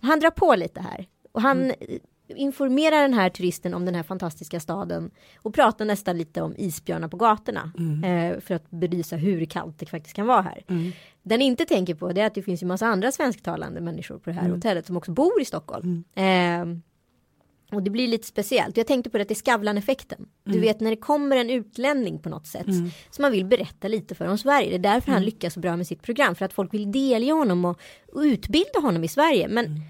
[0.00, 1.06] Han drar på lite här.
[1.32, 1.76] Och han Mm.
[2.36, 7.08] informerar den här turisten om den här fantastiska staden och pratar nästan lite om isbjörnar
[7.08, 8.04] på gatorna Mm.
[8.32, 10.64] eh, för att belysa hur kallt det faktiskt kan vara här.
[11.28, 14.30] Den inte tänker på det är att det finns ju massa andra svensktalande människor på
[14.30, 16.04] det här hotellet som också bor i Stockholm.
[16.14, 16.78] Eh,
[17.72, 18.76] och det blir lite speciellt.
[18.76, 20.28] Jag tänkte på det att det är Skavlan-effekten.
[20.44, 22.66] Du vet när det kommer en utlänning på något sätt.
[23.10, 24.68] Så man vill berätta lite för om Sverige.
[24.70, 26.34] Det är därför han lyckas så bra med sitt program.
[26.34, 27.80] För att folk vill delge honom och,
[28.12, 29.48] och utbilda honom i Sverige.
[29.48, 29.80] Men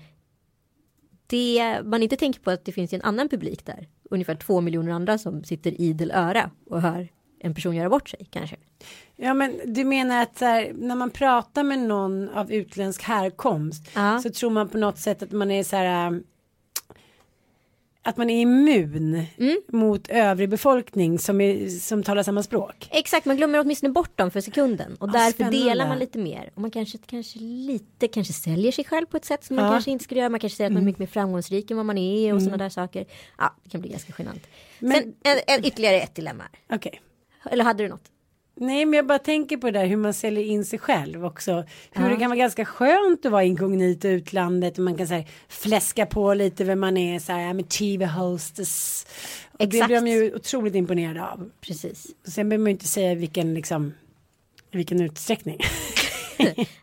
[1.27, 3.89] det man inte tänker på att det finns en annan publik där.
[4.11, 7.09] Ungefär två miljoner andra som sitter idel öra och hör
[7.41, 8.57] en person göra bort sig kanske.
[9.17, 14.21] Ja men du menar att här, när man pratar med någon av utländsk härkomst Ja.
[14.23, 16.19] så tror man på något sätt att man är så här äh,
[18.03, 19.61] att man är immun Mm.
[19.69, 22.89] mot övrig befolkning som, är, som talar samma språk.
[22.93, 24.97] Exakt, man glömmer åtminstone bort dem för sekunden.
[25.01, 25.59] Och Ja, därför spännande.
[25.59, 26.51] delar man lite mer.
[26.55, 29.69] Och man kanske, kanske lite, kanske säljer sig själv på ett sätt som man Ja.
[29.69, 29.75] Mm.
[29.77, 30.29] kanske inte skulle göra.
[30.31, 32.57] Man kanske säger att man är mycket mer framgångsrik än vad man är och sådana
[32.57, 33.07] där saker.
[33.39, 34.47] Ja, det kan bli ganska genant.
[34.79, 36.45] Men- Sen en, en, ytterligare ett dilemma.
[36.73, 37.01] Okej.
[37.45, 38.11] Eller hade du något?
[38.61, 41.65] Nej men jag bara tänker på det där hur man säljer in sig själv också.
[41.93, 45.15] Hur det kan vara ganska skönt att vara inkognito i utlandet och man kan så
[45.15, 49.07] här, fläska på lite vem man är så här, I'm a TV hostess.
[49.53, 49.87] Och det Exakt.
[49.87, 51.51] blir de ju otroligt imponerade av.
[51.61, 52.07] Precis.
[52.27, 53.93] Och sen behöver man ju inte säga vilken liksom
[54.71, 55.59] vilken utsträckning.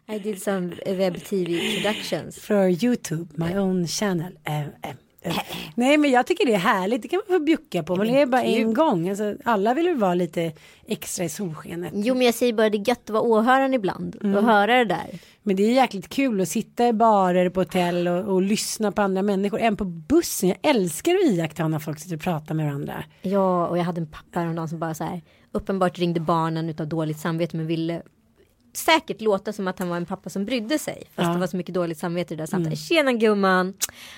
[0.08, 2.40] I did some web TV productions.
[2.40, 4.38] För YouTube, my own channel.
[4.44, 4.96] Eh, eh.
[5.76, 7.96] Nej men jag tycker det är härligt, det kan man få bjucka på.
[7.96, 9.10] Man är bara en gång.
[9.10, 10.52] Alltså, alla vill ju vara lite
[10.88, 11.92] extra i solskenet.
[11.96, 14.18] Jo men jag säger bara det är gött att vara åhöraren ibland.
[14.24, 14.36] Mm.
[14.36, 15.20] Och höra det där.
[15.44, 19.02] Men det är jäkligt kul att sitta i barer på hotell och, och lyssna på
[19.02, 19.60] andra människor.
[19.60, 20.50] Även på bussen.
[20.50, 23.04] Jag älskar att iaktta när folk sitter och pratar med varandra.
[23.22, 26.88] Ja, och jag hade en pappa häromdagen som bara så här uppenbart ringde barnen utav
[26.88, 28.02] dåligt samvete men ville
[28.78, 30.96] säkert låta som att han var en pappa som brydde sig.
[30.98, 31.24] Fast Ja.
[31.24, 31.34] Mm.
[31.34, 32.80] det var så mycket dåligt samvete i det där samtalet.
[32.80, 33.74] Tjena gumman!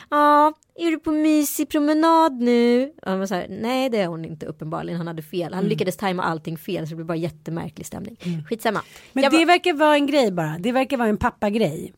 [0.10, 2.92] Ja, är du på mysig promenad nu?
[3.02, 4.98] Och han var så här, nej det är hon inte uppenbarligen.
[4.98, 5.54] Han hade fel.
[5.54, 8.18] Han lyckades tajma allting fel så det blev bara jättemärklig stämning.
[8.50, 8.80] Skitsamma.
[8.80, 8.92] Mm.
[9.14, 10.58] Men Jag det var- verkar vara en grej bara.
[10.60, 11.94] Det verkar vara en pappagrej.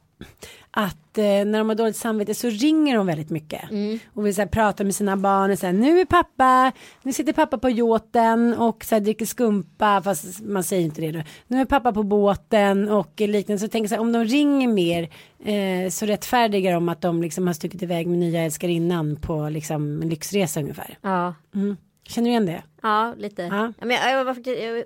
[0.71, 3.71] Att eh, när de har dåligt samvete så ringer de väldigt mycket.
[3.71, 3.99] Mm.
[4.13, 6.71] Och vill så här, prata med sina barn och säga nu är pappa,
[7.03, 11.11] nu sitter pappa på yachten och så här, dricker skumpa fast man säger inte det
[11.11, 11.21] då.
[11.47, 13.59] Nu är pappa på båten och liknande.
[13.59, 15.09] Så jag tänker här, om de ringer mer
[15.45, 20.01] eh, så rättfärdigar de att de liksom har stuckit iväg med nya älskarinnan på liksom
[20.01, 20.97] en lyxresa ungefär.
[21.01, 21.77] Ja, Mm.
[22.09, 22.63] Känner du igen det?
[22.81, 23.41] Ja, lite.
[23.41, 23.73] Ja.
[23.79, 24.85] Men jag, jag, var jag,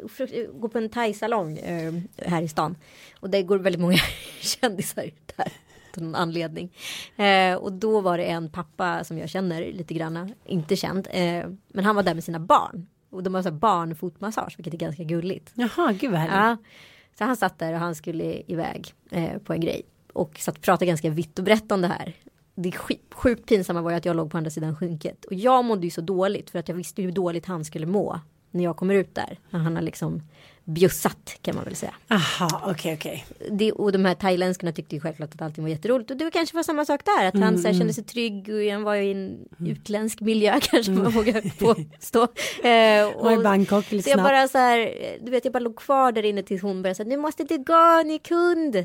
[0.60, 1.94] går på en thai-salong eh,
[2.26, 2.76] här i stan.
[3.20, 3.98] Och det går väldigt många
[4.40, 5.52] kändisar där.
[5.98, 6.76] Av någon anledning.
[7.16, 10.30] Eh, och då var det en pappa som jag känner lite granna.
[10.46, 11.08] Inte känd.
[11.12, 12.88] Eh, men han var där med sina barn.
[13.10, 14.54] Och de har så barnfotmassage.
[14.58, 15.52] Vilket är ganska gulligt.
[15.54, 16.36] Jaha, gud vad härligt.
[16.36, 16.58] Ja.
[17.18, 19.82] Så han satt där och han skulle iväg eh, på en grej.
[20.14, 22.14] Och satt och pratade ganska vitt och brett om det här.
[22.56, 25.26] Det skit, sjukt pinsamma var ju att jag låg på andra sidan skynket.
[25.26, 28.20] Och jag mådde ju så dåligt för att jag visste hur dåligt han skulle må.
[28.52, 29.40] När jag kommer ut där.
[29.50, 30.22] När han har liksom
[30.66, 31.94] bjussat kan man väl säga.
[32.10, 33.26] Aha, okej okej.
[33.52, 36.12] Det, och de här thailändskarna tyckte ju självklart att allting var jätteroligt.
[36.12, 37.26] Och det var kanske var samma sak där.
[37.28, 40.92] Att han så här, kände sig trygg och han var i en utländsk miljö kanske
[40.92, 42.28] man vågar påstå.
[42.68, 44.30] Eh, Och i Bangkok lite så jag snabbt.
[44.30, 47.10] bara så här, du vet jag bara låg kvar där inne tills hon började säga
[47.10, 48.76] nu måste du gå, ni kund.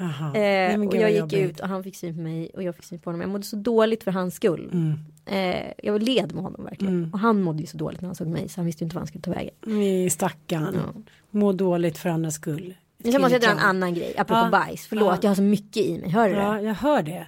[0.00, 1.38] Nej, Eh, men och jag gick jobbigt.
[1.38, 3.20] ut och han fick syn på mig och jag fick syn på honom.
[3.20, 4.70] Jag mådde så dåligt för hans skull.
[4.72, 4.94] Mm.
[5.26, 7.10] Eh, jag led med honom verkligen.
[7.12, 8.94] Och han mådde ju så dåligt när han såg mig så han visste ju inte
[8.96, 9.54] vad han skulle ta vägen.
[9.66, 10.74] Nej, stackarn.
[10.96, 11.02] Ja.
[11.30, 12.74] Må dåligt för andras skull.
[13.02, 14.48] Sen måste jag dra en annan grej, apropå Ja.
[14.50, 14.86] bajs.
[14.86, 15.18] Förlåt, Ja.
[15.22, 16.10] jag har så mycket i mig.
[16.10, 16.40] Hör du det?
[16.40, 17.26] Ja, jag hör det.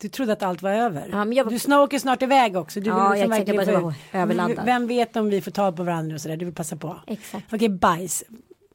[0.00, 1.08] Du trodde att allt var över.
[1.12, 2.80] Ja, men jag var- Du snart åker snart iväg också.
[2.80, 4.64] Du Ja, vill jag liksom tänkte verkligen bara överladdad.
[4.64, 6.36] Vem vet om vi får tag på varandra och sådär.
[6.36, 6.96] Du vill passa på.
[7.06, 7.52] Exakt.
[7.52, 8.24] Okej, bajs.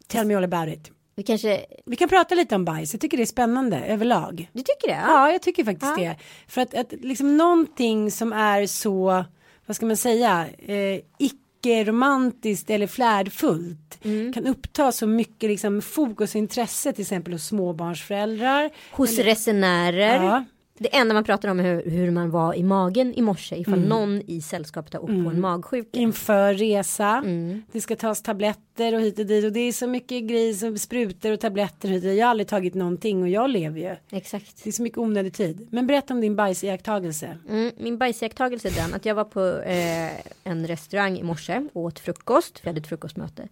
[0.08, 0.92] Tell me all about it.
[1.16, 4.50] Vi kanske, Vi kan prata lite om bajs, jag tycker det är spännande överlag.
[4.54, 5.02] du tycker det?
[5.08, 6.04] Ja, jag tycker faktiskt Ja.
[6.04, 6.16] det.
[6.48, 9.26] För att, att liksom någonting som är så,
[9.66, 14.34] vad ska man säga, eh, icke-romantiskt eller flärdfullt Mm.
[14.34, 18.70] kan uppta så mycket liksom, fokus och intresse till exempel hos småbarnsföräldrar.
[18.92, 20.24] Hos resenärer.
[20.24, 20.44] Ja.
[20.78, 23.74] Det enda man pratar om är hur, hur man var i magen i morse ifall
[23.74, 23.90] Mm.
[23.90, 26.00] någon i sällskapet har åkt på en magsjuka.
[26.00, 27.64] Inför resa, Mm.
[27.72, 30.78] det ska tas tabletter och hit och dit och det är så mycket grejer som
[30.78, 32.18] sprutor och tabletter och hit och dit.
[32.20, 33.96] Jag har aldrig tagit någonting och jag lever ju.
[34.18, 34.64] Exakt.
[34.64, 35.68] Det är så mycket onödig tid.
[35.72, 37.38] Men berätta om din bajsiakttagelse.
[37.50, 40.12] Mm, min bajsiakttagelse är den att jag var på eh,
[40.44, 42.60] en restaurang i morse och åt frukost.
[42.60, 43.48] För jag hade ett frukostmöte.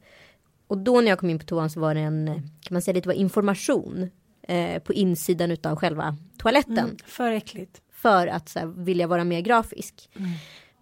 [0.67, 2.27] Och då när jag kom in på toan så var det en,
[2.61, 4.09] kan man säga det var information
[4.51, 6.97] eh, på insidan utav själva toaletten.
[7.05, 7.81] För äckligt.
[7.91, 10.09] För att så här, vilja vara mer grafisk.
[10.15, 10.29] Mm.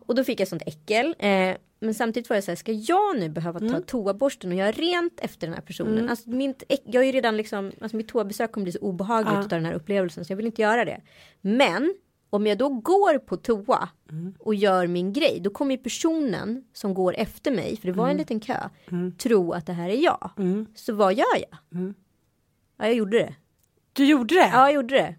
[0.06, 1.16] Och då fick jag sånt äckel.
[1.20, 3.84] Eh, men samtidigt var jag så här, ska jag nu behöva ta Mm.
[3.84, 6.10] toaborsten och göra rent efter den här personen?
[6.10, 9.40] Alltså, mitt, jag är ju redan liksom, alltså mitt toabesök kommer bli så obehagligt Ja.
[9.42, 11.02] av den här upplevelsen så jag vill inte göra det.
[11.42, 11.94] Men
[12.30, 14.34] om jag då går på toa Mm.
[14.40, 18.10] och gör min grej, då kommer ju personen som går efter mig, för det var
[18.10, 18.70] en liten kö,
[19.18, 20.32] tro att det här är jag.
[20.38, 20.66] Mm.
[20.76, 21.58] Så vad gör jag?
[22.78, 23.36] Ja, jag gjorde det.
[24.00, 24.50] Du gjorde det?
[24.54, 25.16] Ja, jag gjorde det.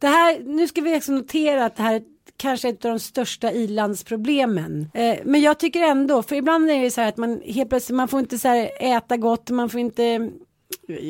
[0.00, 2.02] Det här, nu ska vi också notera att det här är
[2.36, 4.90] kanske ett av de största ilandsproblemen.
[4.94, 7.96] Eh, men jag tycker ändå, för ibland är det så här att man helt plötsligt,
[7.96, 10.30] man får inte så här äta gott, man får inte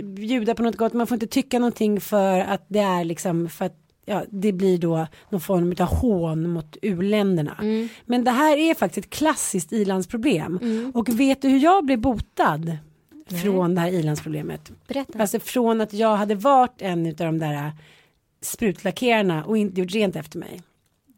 [0.05, 3.65] bjuda på något gott, man får inte tycka någonting för att det är liksom, för
[3.65, 7.57] att ja, det blir då någon form av hån mot uländerna.
[8.05, 10.61] Men det här är faktiskt ett klassiskt ilandsproblem.
[10.95, 12.77] Och vet du hur jag blev botad
[13.43, 14.71] från det här ilandsproblemet?
[14.89, 15.19] Berätta.
[15.19, 17.73] Alltså från att jag hade varit en av de där
[18.43, 20.63] sprutlackerarna och inte gjort rent efter mig.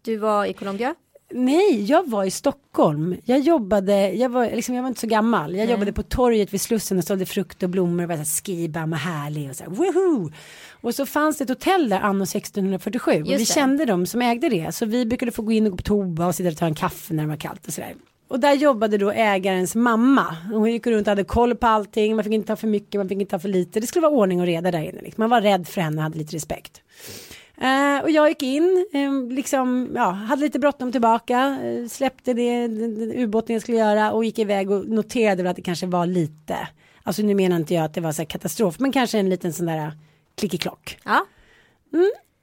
[0.03, 0.95] Du var i Colombia.
[1.31, 3.17] Nej, jag var i Stockholm.
[3.25, 5.55] Jag jobbade, jag var, liksom, jag var inte så gammal.
[5.55, 8.43] Jag jobbade på torget vid Slussen och sålde frukt och blommor och var så här
[8.45, 10.33] skibam och härlig och så här, woohoo!
[10.81, 13.55] Och så fanns det ett hotell där anno 1647 och vi Just det.
[13.55, 14.75] kände dem som ägde det.
[14.75, 16.75] Så vi brukade få gå in och gå på toa och sitta och ta en
[16.75, 17.95] kaffe när det var kallt och sådär.
[18.29, 20.37] Och där jobbade då ägarens mamma.
[20.53, 22.17] Hon gick runt och hade koll på allting.
[22.17, 23.81] Man fick inte ta för mycket, man fick inte ta för lite.
[23.81, 25.03] Det skulle vara ordning och reda där inne.
[25.03, 25.23] Liksom.
[25.23, 26.83] Man var rädd för henne och hade lite respekt.
[27.61, 32.67] Eh, och jag gick in, eh, liksom, ja, hade lite bråttom tillbaka, eh, släppte det,
[32.67, 36.07] den ubåten jag skulle göra och gick iväg och noterade väl att det kanske var
[36.07, 36.69] lite,
[37.03, 39.53] alltså nu menar inte jag att det var så här katastrof, men kanske en liten
[39.53, 39.93] sån där
[40.35, 40.99] klickeklock.
[41.05, 41.27] Ja.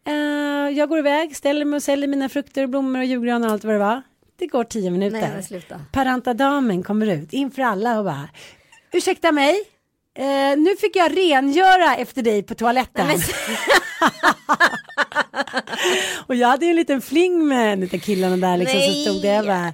[0.06, 3.52] Eh, jag går iväg, ställer mig och säljer mina frukter och blommor och julgran och
[3.52, 4.02] allt vad det var.
[4.36, 5.22] Det går tio minuter.
[5.22, 5.82] Nej, men sluta.
[5.92, 8.30] Parantadamen kommer ut inför alla och bara,
[8.92, 9.56] ursäkta mig,
[10.18, 13.08] eh, nu fick jag rengöra efter dig på toaletten.
[16.28, 19.06] och jag hade ju en liten fling med en av killarna där liksom som Nej.
[19.06, 19.34] stod där.
[19.34, 19.74] Jag bara,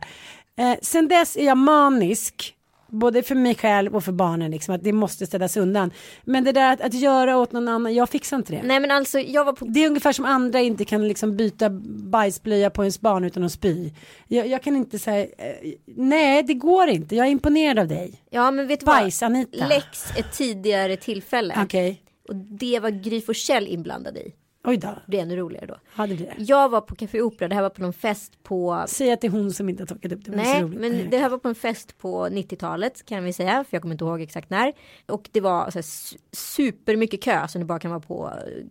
[0.60, 2.56] eh, sen dess är jag manisk.
[2.90, 5.92] Både för mig själv och för barnen liksom att det måste städas undan.
[6.24, 8.62] Men det där att, att göra åt någon annan, jag fixar inte det.
[8.64, 11.70] Nej men alltså jag var på Det är ungefär som andra inte kan liksom byta
[12.10, 13.92] bajsblöja på ens barn utan att spy.
[14.28, 18.22] Jag, jag kan inte säga, eh, nej det går inte, jag är imponerad av dig.
[18.30, 18.96] Ja men vet du vad?
[18.96, 19.68] Bajs-Anita.
[19.68, 21.56] Lex ett tidigare tillfälle.
[21.64, 24.34] Okej, Och det var Gry Forssell inblandad i.
[24.64, 25.76] oj då, Det är ännu roligare då.
[25.90, 26.34] hade det.
[26.38, 29.28] Jag var på Café Opera, det här var på någon fest på Säg att det
[29.28, 31.48] är hon som inte har tagit upp det, det Nej, men det här var på
[31.48, 34.74] en fest på 90-talet kan vi säga, för jag kommer inte ihåg exakt när.
[35.06, 38.66] Och det var så här, su- supermycket kö som det bara kan vara på eh,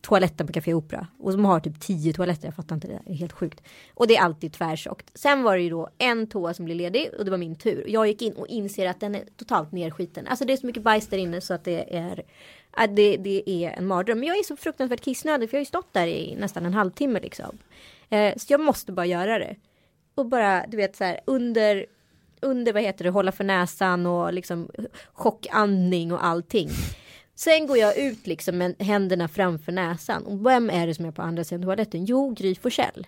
[0.00, 1.06] toaletten på Café Opera.
[1.18, 3.62] Och som har typ 10 toaletter, jag fattar inte det, det är helt sjukt.
[3.94, 5.10] Och det är alltid tvärtjockt.
[5.18, 7.84] Sen var det ju då en toa som blev ledig och det var min tur.
[7.88, 10.26] Jag gick in och inser att den är totalt nerskiten.
[10.26, 12.22] Alltså det är så mycket bajs där inne så att det är
[12.78, 14.18] att det, det är en mardröm.
[14.18, 16.74] Men jag är så fruktansvärt kissnödig för jag har ju stått där i nästan en
[16.74, 17.58] halvtimme liksom.
[18.10, 19.56] Eh, så jag måste bara göra det.
[20.14, 21.86] Och bara, du vet så här under,
[22.40, 24.70] under vad heter det, hålla för näsan och liksom
[25.12, 26.70] chockandning och allting.
[27.34, 30.26] Sen går jag ut liksom med händerna framför näsan.
[30.26, 32.04] Och vem är det som är på andra sidan toaletten?
[32.04, 33.06] Jo, Gry Forssell.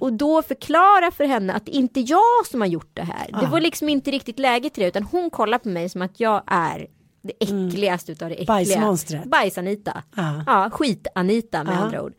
[0.00, 3.40] Och då förklara för henne att det inte är jag som har gjort det här.
[3.40, 4.88] Det var liksom inte riktigt läge till det.
[4.88, 6.86] Utan hon kollar på mig som att jag är
[7.24, 8.46] det äckligaste utav det äckliga.
[8.46, 9.24] Bajsmonstret.
[9.24, 10.02] Bajs-Anita.
[10.16, 10.44] Ja.
[10.46, 11.78] Ja, skit-Anita med Ja.
[11.78, 12.12] andra ord.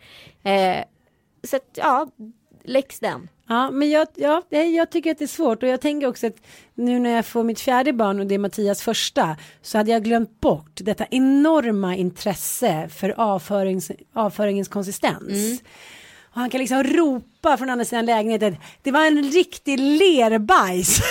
[0.44, 0.78] Eh,
[1.44, 2.08] så att ja,
[2.64, 3.30] läx den.
[3.48, 6.36] Ja, men jag, ja, jag tycker att det är svårt och jag tänker också att
[6.74, 10.04] nu när jag får mitt fjärde barn och det är Mattias första så hade jag
[10.04, 15.62] glömt bort detta enorma intresse för avförings, avföringens konsistens.
[16.22, 21.00] Och han kan liksom ropa från andra sidan lägenheten, det var en riktig lerbajs.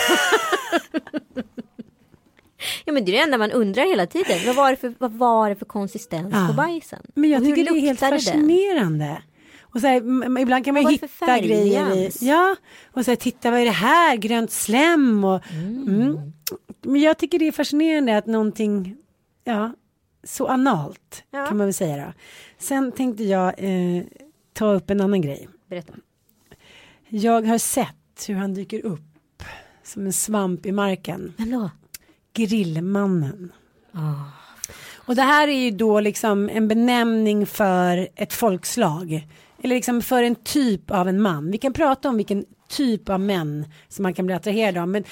[2.85, 4.38] Ja men det är det enda man undrar hela tiden.
[4.46, 6.46] Vad var det för, vad var det för konsistens Ja.
[6.48, 7.03] på bajsen?
[7.14, 8.11] Men jag tycker det är helt den?
[8.11, 9.22] fascinerande.
[9.61, 9.96] Och så här,
[10.40, 12.11] ibland kan man ju hitta grejer i.
[12.20, 12.57] Ja,
[12.92, 14.16] och så här, titta vad är det här?
[14.16, 15.40] Grönt slem och...
[15.53, 16.33] Mm.
[16.83, 18.96] Men jag tycker det är fascinerande att någonting
[19.44, 19.72] ja,
[20.24, 21.46] så analt Ja.
[21.46, 22.12] kan man väl säga då.
[22.59, 24.03] Sen tänkte jag eh,
[24.53, 25.48] ta upp en annan grej.
[25.68, 25.92] Berätta.
[27.09, 29.00] Jag har sett hur han dyker upp
[29.83, 31.35] som en svamp i marken.
[31.37, 31.70] Vem då?
[32.35, 33.53] Grillmannen.
[33.92, 34.01] Ah.
[35.07, 39.27] Och det här är ju då liksom en benämning för ett folkslag.
[39.62, 41.51] Eller liksom för en typ av en man.
[41.51, 44.88] Vi kan prata om vilken typ av män som man kan bli attraherad av.
[44.88, 45.05] Men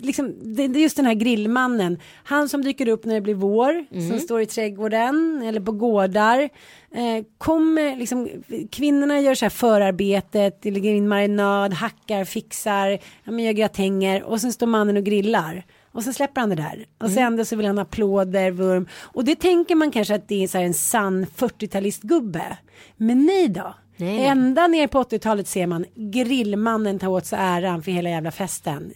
[0.00, 1.98] liksom, det, det är just den här grillmannen.
[2.24, 3.86] Han som dyker upp när det blir vår.
[4.08, 6.48] Som står i trädgården eller på gårdar.
[6.94, 8.28] Eh, kommer liksom,
[8.70, 10.62] kvinnorna gör så här förarbetet.
[10.62, 12.90] Det ligger in marinad, hackar, fixar.
[13.24, 14.22] Ja, men gör gratänger.
[14.22, 15.64] Och sen står mannen och grillar.
[15.92, 16.86] Och så släpper han det där.
[16.98, 18.86] Och sen ändå så vill han ha applåder, vurm.
[18.92, 22.56] Och det tänker man kanske att det är så här en sann 40-talistgubbe.
[22.96, 23.74] Men nej då.
[24.00, 24.24] Nej.
[24.26, 28.92] Ända ner på 80-talet ser man grillmannen ta åt sig äran för hela jävla festen.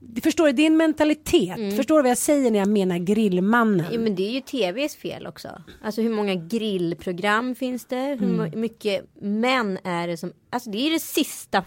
[0.00, 1.76] Du förstår, det är en mentalitet.
[1.76, 3.86] Förstår du vad jag säger när jag menar grillmannen?
[3.92, 5.48] Jo men det är ju tvs fel också.
[5.84, 8.16] Alltså hur många grillprogram finns det?
[8.20, 8.60] Hur Mm.
[8.60, 11.62] mycket män är det som, alltså det är det sista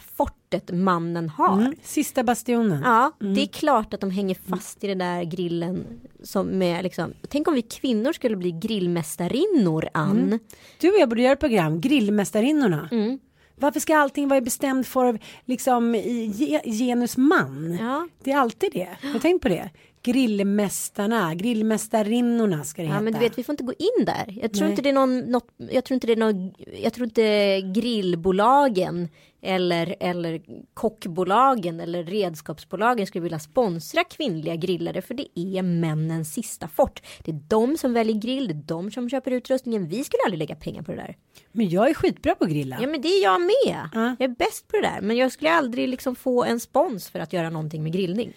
[0.50, 1.58] fortet mannen har.
[1.58, 1.76] Mm.
[1.84, 2.82] Sista bastionen.
[2.84, 5.86] Ja, det är klart att de hänger fast i den där grillen
[6.24, 10.18] som med liksom, tänk om vi kvinnor skulle bli grillmästarinnor Ann.
[10.18, 10.40] Mm.
[10.80, 12.90] Du och jag borde göra ett program, Grillmästarinnorna.
[12.92, 13.20] Mm.
[13.56, 17.78] Varför ska allting vara i bestämd form, liksom i ge, genus man?
[17.82, 18.08] Ja.
[18.24, 18.90] Det är alltid det.
[19.02, 19.70] Har du tänkt på det?
[20.02, 22.98] Grillmästarna, grillmästarinnorna ska det heta.
[22.98, 24.38] Ja men du vet vi får inte gå in där.
[24.42, 24.70] Jag tror Nej.
[24.70, 29.10] inte det är någon, något, jag tror inte det är någon, jag tror inte grillbolagen
[29.42, 30.42] eller, eller
[30.74, 37.02] kockbolagen eller redskapsbolagen skulle vilja sponsra kvinnliga grillare för det är männens sista fort.
[37.24, 39.88] Det är de som väljer grill, det är de som köper utrustningen.
[39.88, 41.16] Vi skulle aldrig lägga pengar på det där.
[41.52, 42.78] Men jag är skitbra på att grilla.
[42.82, 43.90] Ja men det är jag med.
[43.94, 44.16] Ja.
[44.20, 45.02] Jag är bäst på det där.
[45.02, 48.34] Men jag skulle aldrig liksom få en spons för att göra någonting med grillning.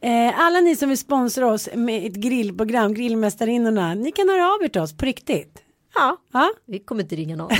[0.00, 4.62] Eh, alla ni som vill sponsra oss med ett grillprogram, Grillmästarinnorna, ni kan höra av
[4.64, 5.62] er till oss på riktigt.
[5.94, 6.50] Ja, Ja?
[6.66, 7.50] vi kommer inte ringa någon.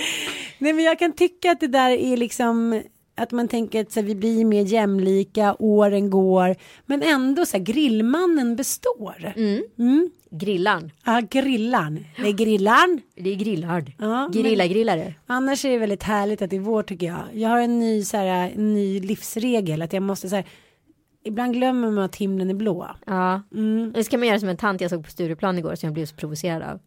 [0.58, 2.82] Nej men jag kan tycka att det där är liksom
[3.16, 6.56] att man tänker att så här, vi blir mer jämlika, åren går,
[6.86, 9.32] men ändå så här, grillmannen består.
[9.36, 10.10] Mm.
[10.30, 10.90] Grillaren.
[11.04, 12.04] Ja, grillan.
[12.22, 13.00] Det är grillan.
[13.14, 13.92] Det är grillhard.
[13.98, 15.14] Ja, Grilla grillare.
[15.26, 17.22] Annars är det väldigt härligt att det är vår tycker jag.
[17.32, 20.44] Jag har en ny, så här, en ny livsregel att jag måste så här,
[21.24, 22.90] ibland glömmer man att himlen är blå.
[23.06, 23.42] Ja.
[23.54, 23.92] Mm.
[23.92, 26.06] Det ska man göra som en tant jag såg på Stureplan igår som jag blev
[26.06, 26.80] så provocerad av.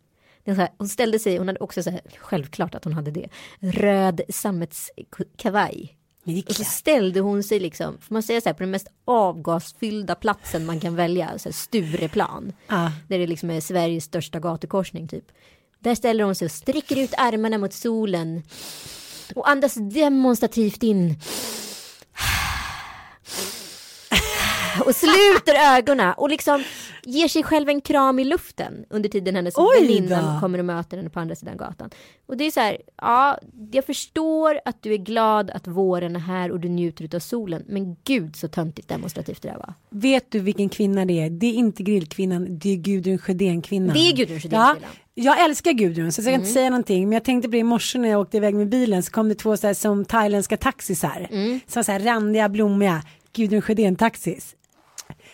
[0.55, 3.27] Här, hon ställde sig, hon hade också så här, självklart att hon hade det,
[3.59, 5.95] röd sammetskavaj.
[6.47, 10.15] Och så ställde hon sig liksom, får man säga så här, på den mest avgasfyllda
[10.15, 12.53] platsen man kan välja, så här Stureplan.
[12.67, 12.91] Ja.
[13.07, 15.25] Där det liksom är Sveriges största gatukorsning typ.
[15.79, 18.43] Där ställer hon sig och sträcker ut armarna mot solen.
[19.35, 21.19] Och andas demonstrativt in.
[24.85, 26.63] Och sluter ögonen och liksom
[27.03, 31.09] ger sig själv en kram i luften under tiden hennes väninna kommer och möter henne
[31.09, 31.89] på andra sidan gatan.
[32.27, 33.39] Och det är så här, ja,
[33.71, 37.63] jag förstår att du är glad att våren är här och du njuter av solen.
[37.67, 39.73] Men gud så töntigt demonstrativt det där var.
[39.89, 41.29] Vet du vilken kvinna det är?
[41.29, 43.93] Det är inte grillkvinnan, det är Gudrun Sjödén-kvinnan.
[43.93, 44.91] Det är Gudrun Ja, Sjödén-kvinnan.
[45.13, 46.41] jag älskar Gudrun så jag ska Mm.
[46.41, 48.69] inte säga någonting men jag tänkte på det i morse när jag åkte iväg med
[48.69, 51.27] bilen så kom det två så här, som thailändska taxisar.
[51.31, 51.59] Mm.
[51.67, 53.01] Som så här randiga, blommiga
[53.33, 54.55] Gudrun Sjödén-taxis.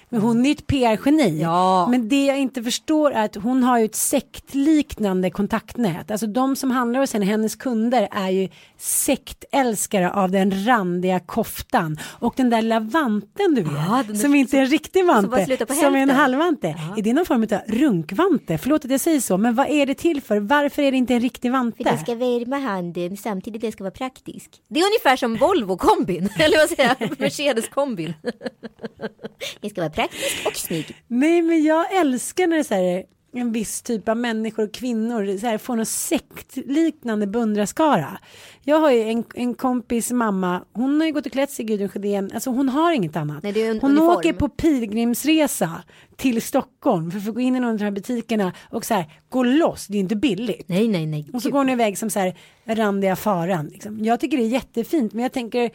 [0.09, 1.41] Men hon är ju ett PR-geni.
[1.41, 1.87] Ja.
[1.91, 6.11] Men det jag inte förstår är att hon har ju ett sektliknande kontaktnät.
[6.11, 11.97] Alltså de som handlar hos henne, hennes kunder är ju sektälskare av den randiga koftan.
[12.19, 13.71] Och den där lavanten du vet.
[13.73, 15.65] Ja, som inte är en riktig vante.
[15.65, 16.67] på Som är en halvvante.
[16.97, 18.57] Är det någon form av runkvante?
[18.57, 19.37] Förlåt att jag säger så.
[19.37, 20.39] Men vad är det till för?
[20.39, 21.83] Varför är det inte en riktig vante?
[21.83, 24.49] För det ska värma handen samtidigt det ska vara praktisk.
[24.67, 28.13] Det är ungefär som Volvo-kombin, eller vad säger jag, Mercedes-kombin.
[29.61, 30.95] Det ska vara praktisk och snygg.
[31.07, 33.03] Nej men jag älskar när det är så här,
[33.39, 38.19] en viss typ av människor och kvinnor så här, får någon sektliknande beundrarskara.
[38.63, 41.67] Jag har ju en, en kompis mamma, hon har ju gått och klätt sig i
[41.67, 43.43] Gudrun Sjödén, alltså hon har inget annat.
[43.43, 44.09] Nej, hon uniform.
[44.09, 45.83] åker på pilgrimsresa
[46.15, 48.93] till Stockholm för att få gå in i någon av de här butikerna och så
[48.93, 50.69] här gå loss, det är ju inte billigt.
[50.69, 51.29] Nej, nej, nej.
[51.33, 53.67] Och så går hon iväg som så här randiga faran.
[53.67, 54.05] Liksom.
[54.05, 55.71] Jag tycker det är jättefint men jag tänker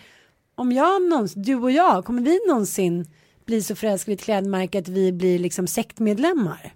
[0.54, 3.06] om jag någonsin, du och jag, kommer vi någonsin
[3.50, 6.74] bli så förälskade i ett klädmärke att vi blir liksom sektmedlemmar?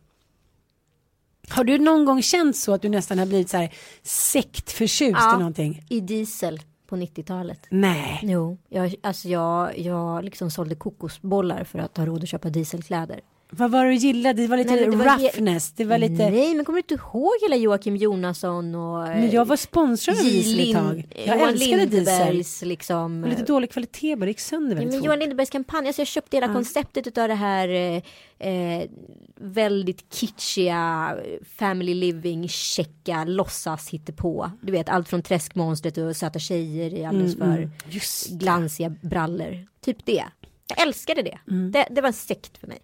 [1.48, 5.34] Har du någon gång känt så att du nästan har blivit så här sektförtjust Ja.
[5.34, 5.86] i någonting?
[5.88, 7.60] I diesel på 90-talet.
[7.70, 8.20] Nej.
[8.22, 13.20] Jo, jag, alltså jag, jag liksom sålde kokosbollar för att ha råd att köpa dieselkläder.
[13.50, 14.42] Vad var det du gillade?
[14.42, 15.72] Det var lite Nej, det var roughness.
[15.72, 16.30] Det var lite...
[16.30, 20.24] Nej, men kommer du inte ihåg hela Joakim Jonasson och Men jag var sponsrad av
[20.24, 21.06] Diesel ett tag.
[21.26, 22.68] Jag Johan älskade Diesel.
[22.68, 23.24] Liksom.
[23.24, 25.06] Och lite dålig kvalitet bara, det gick sönder Ja, väldigt men fort.
[25.06, 28.02] Johan Lindebergs kampanj, alltså jag köpte hela konceptet utav det här eh,
[28.48, 28.88] eh,
[29.36, 31.16] väldigt kitschiga
[31.56, 34.50] family living, checka, låtsas på.
[34.62, 39.66] Du vet allt från träskmonstret och söta tjejer i alldeles Mm, för Just glansiga brallor.
[39.80, 40.24] Typ det.
[40.68, 41.38] Jag älskade det.
[41.50, 41.72] Mm.
[41.72, 41.86] det.
[41.90, 42.78] Det var en sekt för mig.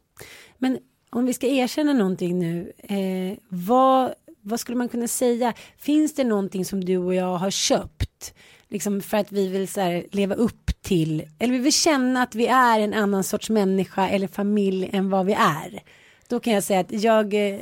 [0.61, 0.79] Men
[1.11, 5.55] om vi ska erkänna någonting nu, eh, vad, vad skulle man kunna säga?
[5.79, 8.35] Finns det någonting som du och jag har köpt?
[8.69, 12.35] Liksom för att vi vill så här, leva upp till, eller vi vill känna att
[12.35, 15.83] vi är en annan sorts människa eller familj än vad vi är.
[16.29, 17.61] Då kan jag säga att jag, eh,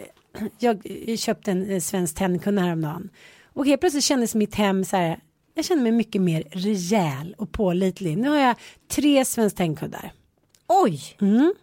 [0.59, 3.11] jag eh, köpte en eh, svensk tennkudde häromdagen.
[3.45, 5.21] Och helt plötsligt kändes mitt hem så här,
[5.55, 8.19] jag känner mig mycket mer rejäl och pålitlig.
[8.19, 8.57] Nu har jag
[8.89, 10.13] tre svensk tennkuddar.
[10.69, 11.17] Oj!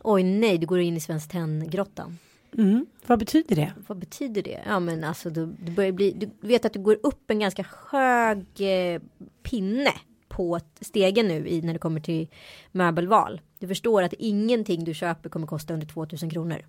[0.04, 2.18] Oj nej, du går in i Svenskt Tenn-grottan.
[2.58, 2.86] Mm.
[3.08, 3.74] Vad betyder det?
[3.88, 4.62] Vad betyder det?
[4.66, 7.66] Ja men alltså du, du börjar bli, du vet att du går upp en ganska
[7.92, 9.02] hög eh,
[9.44, 9.94] pinne
[10.28, 12.28] på stegen nu i, när det kommer till
[12.72, 13.42] möbelval.
[13.60, 16.66] Du förstår att ingenting du köper kommer kosta under 2000 kronor.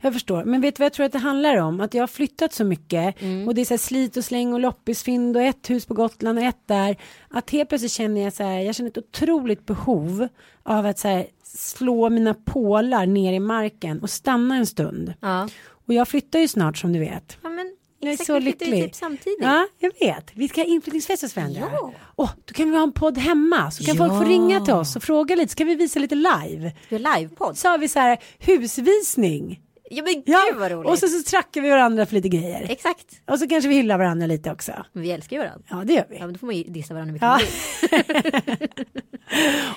[0.00, 1.80] Jag förstår, men vet du vad jag tror att det handlar om?
[1.80, 3.48] Att jag har flyttat så mycket Mm.
[3.48, 6.38] och det är så här slit och släng och loppisfynd och ett hus på Gotland
[6.38, 6.96] och ett där.
[7.28, 10.28] Att helt plötsligt känner jag så här, jag känner ett otroligt behov
[10.62, 11.26] av att så här
[11.56, 15.14] slå mina pålar ner i marken och stanna en stund.
[15.20, 15.48] Ja.
[15.86, 17.38] Och jag flyttar ju snart som du vet.
[17.42, 18.84] Ja men Jag är exakt, så lycklig.
[18.84, 19.38] Typ samtidigt.
[19.42, 20.30] Ja, jag vet.
[20.34, 21.60] Vi ska ha inflyttningsfest varandra.
[21.72, 21.92] Ja.
[22.16, 23.70] Åh, då kan vi ha en podd hemma.
[23.70, 24.08] Så kan Ja.
[24.08, 25.48] folk få ringa till oss och fråga lite.
[25.52, 26.72] Så kan vi visa lite live.
[26.88, 27.58] Vi har livepodd.
[27.58, 29.60] Så har vi så här husvisning.
[29.90, 30.90] Ja men gud Ja, vad roligt.
[30.90, 32.66] och så, så trackar vi varandra för lite grejer.
[32.70, 33.20] Exakt.
[33.26, 34.72] Och så kanske vi hyllar varandra lite också.
[34.92, 35.64] Men vi älskar ju varandra.
[35.70, 36.16] Ja, det gör vi.
[36.16, 37.40] Ja men då får man ju dissa varandra mycket Ja.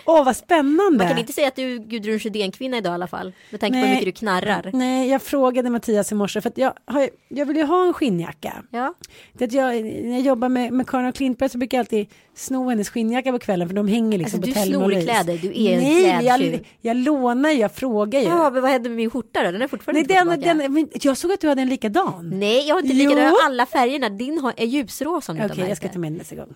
[0.05, 0.97] Åh, vad spännande.
[0.97, 3.33] Man kan inte säga att du är Gudrun Sjödén-kvinna idag i alla fall.
[3.49, 3.91] Med tanke på hur Nej.
[3.95, 4.69] mycket du knarrar.
[4.73, 7.93] Nej, jag frågade Mattias i morse för att jag, har, jag vill ju ha en
[7.93, 8.53] skinnjacka.
[8.71, 8.93] Ja.
[9.33, 12.07] Det att jag, när jag jobbar med, med Karin och Klintberg så brukar jag alltid
[12.35, 14.89] sno hennes skinnjacka på kvällen för de hänger liksom Alltså, på du Thelma snor och
[14.89, 15.05] Louise.
[15.13, 18.25] kläder, du är en Nej, jag, jag lånar jag frågar ju.
[18.25, 19.51] Ja men vad hände med min skjorta då?
[19.51, 22.29] Den är fortfarande Nej, inte den, den, men jag såg att du hade en likadan.
[22.33, 23.09] Nej jag har inte Jo.
[23.09, 24.09] lika, jag har alla färgerna.
[24.09, 26.53] Din har, är ljusrosa om du Okej, jag ska ta med den nästa gång.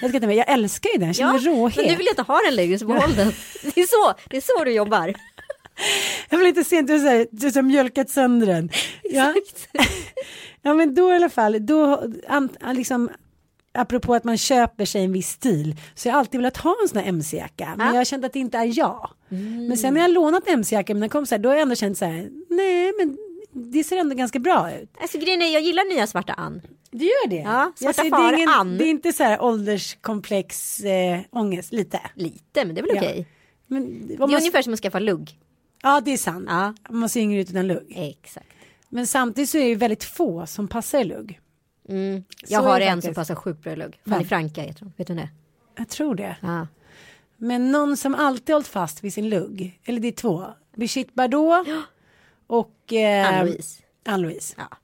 [0.00, 1.76] Jag ska ta med, jag älskar ju den, jag känner Ja, råhet.
[1.76, 3.26] men du vill inte ha den längre så behåll den.
[3.74, 5.14] Det är så, det är så du jobbar.
[6.30, 6.98] Jag vill inte se att du,
[7.30, 8.70] du har mjölkat sönder den.
[9.02, 9.34] Ja.
[10.62, 13.10] ja men då i alla fall, då an, liksom
[13.76, 16.88] apropå att man köper sig en viss stil så jag har alltid velat ha en
[16.88, 17.92] sån här mc-jacka men Ja.
[17.92, 19.10] jag har känt att det inte är jag.
[19.68, 22.30] Men sen när jag lånat mc-jacka mina kompisar då har jag ändå känt så här
[22.50, 23.16] nej men
[23.72, 24.90] det ser ändå ganska bra ut.
[25.00, 26.60] Alltså grejen är, jag gillar nya svarta Ann.
[26.90, 27.36] Det gör det?
[27.36, 28.78] Ja, svarta ser- far, det, är Ann.
[28.78, 32.00] det är inte så här ålderskomplex äh, ångest, lite.
[32.14, 33.00] Lite, men det är väl Ja.
[33.02, 33.26] okej.
[33.66, 35.30] Men, Det är man, ungefär som att skaffa lugg.
[35.82, 36.46] ja det är sant.
[36.48, 36.74] Ja.
[36.90, 37.92] Man ser yngre ut utan lugg.
[37.96, 38.46] Exakt.
[38.88, 41.40] Men samtidigt så är det ju väldigt få som passar i lugg.
[41.88, 42.24] Mm.
[42.48, 43.04] Jag Så har det en faktiskt.
[43.06, 44.00] som passar sjukt bra i lugg.
[44.06, 44.24] Fanny?
[44.24, 44.92] Franka heter hon.
[44.96, 45.28] Vet du det?
[45.78, 46.36] Jag tror det.
[46.40, 46.66] Ja.
[47.36, 49.80] Men någon som alltid hållit fast vid sin lugg.
[49.84, 50.44] Eller det är två.
[50.76, 51.66] Brigitte Bardot
[52.46, 53.82] och eh, Ann-Louise.
[54.04, 54.76] Ann-Louise Ja.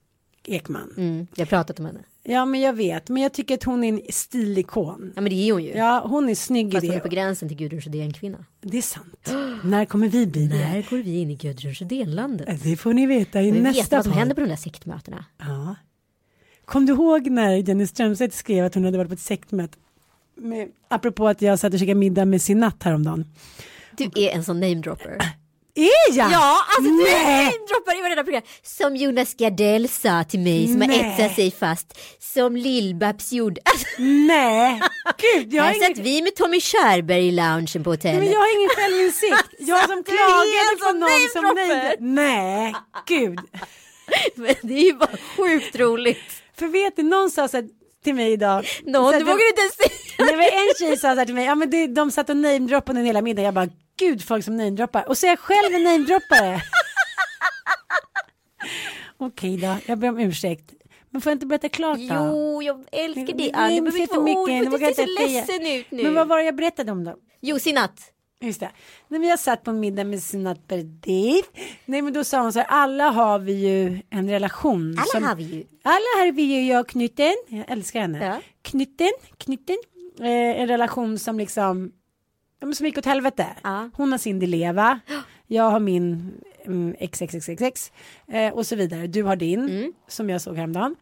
[0.45, 0.95] Ekman.
[0.97, 1.27] Mm.
[1.35, 2.01] Jag har pratat om henne.
[2.25, 3.09] Ja men jag vet.
[3.09, 5.13] Men jag tycker att hon är en stilikon.
[5.15, 5.71] Ja men det är hon ju.
[5.71, 7.01] Ja hon är snygg i Fast hon är det.
[7.03, 8.45] på gränsen till Gudrun Sjödén-kvinna.
[8.61, 9.31] Det är sant.
[9.65, 10.57] När kommer vi bli det?
[10.59, 12.63] När går vi in i Gudrun Sjödén-landet?
[12.63, 14.19] Det får ni veta i Vi vet nästa vad som podd.
[14.19, 15.25] händer på de där sektmötena.
[15.39, 15.75] Ja.
[16.65, 19.79] Kom du ihåg när Jenny Strömstedt skrev att hon hade varit på ett sektmöte?
[20.37, 23.25] Med, apropå att jag satt och käkade middag med sin natt häromdagen.
[23.97, 25.19] Du är en sån namedropper.
[25.75, 26.33] Är jag?
[26.33, 28.43] Ja, alltså du namedroppar i varenda program.
[28.63, 31.01] Som Jonas Gardell sa till mig som har Nej.
[31.19, 31.99] etsat sig fast.
[32.19, 33.61] Som Lill-Babs gjorde.
[34.29, 34.81] Nej,
[35.19, 35.97] gud jag har här ingen...
[35.97, 38.19] satt vi med Tommy Körberg i loungen på hotellet.
[38.19, 39.49] Men jag har ingen självinsikt.
[39.59, 41.97] Jag som klagade på någon som namedropper.
[42.01, 42.75] nej, nej,
[43.07, 43.41] gud.
[44.35, 46.42] Men det är ju bara sjukt roligt.
[46.57, 47.69] För vet du, någon sa så här
[48.05, 48.65] till mig idag.
[48.65, 49.91] Så du vågar inte säga.
[50.19, 52.37] Nej, men en tjej sa så här till mig, ja men det, de satt och
[52.37, 53.45] namedroppade under hela middagen.
[53.45, 55.09] Jag bara, gud folk som namedroppar.
[55.09, 56.63] Och så är jag själv en namedroppare.
[59.19, 60.73] Okej då, jag ber om ursäkt.
[61.11, 62.05] Men får jag inte berätta klart då?
[62.15, 63.51] Jo, jag älskar det.
[63.55, 64.71] Ja, du behöver inte vara orolig.
[64.71, 66.03] Du ser så ledsen ut nu.
[66.03, 67.17] Men vad var det jag berättade om då?
[67.41, 68.12] Jo, Sinat.
[68.43, 68.71] Just det.
[69.09, 71.45] Nej, men jag satt på middag med Sinat Berdif.
[71.87, 74.95] Nej men då sa hon så här, alla har vi ju en relation.
[74.99, 75.65] Alla som, har vi ju.
[75.83, 78.25] Alla har vi ju, jag Knytten, jag älskar henne.
[78.27, 78.41] Ja.
[78.63, 79.77] Knytten, Knytten,
[80.21, 81.93] eh, en relation som liksom,
[82.61, 83.47] ja, som gick åt helvete.
[83.63, 83.91] Ja.
[83.95, 85.01] Hon har sin Dileva,
[85.47, 86.35] jag har min
[86.65, 87.93] mm, XXXXX
[88.29, 89.07] eh, och så vidare.
[89.07, 89.93] Du har din, Mm.
[90.09, 90.97] som jag såg häromdagen.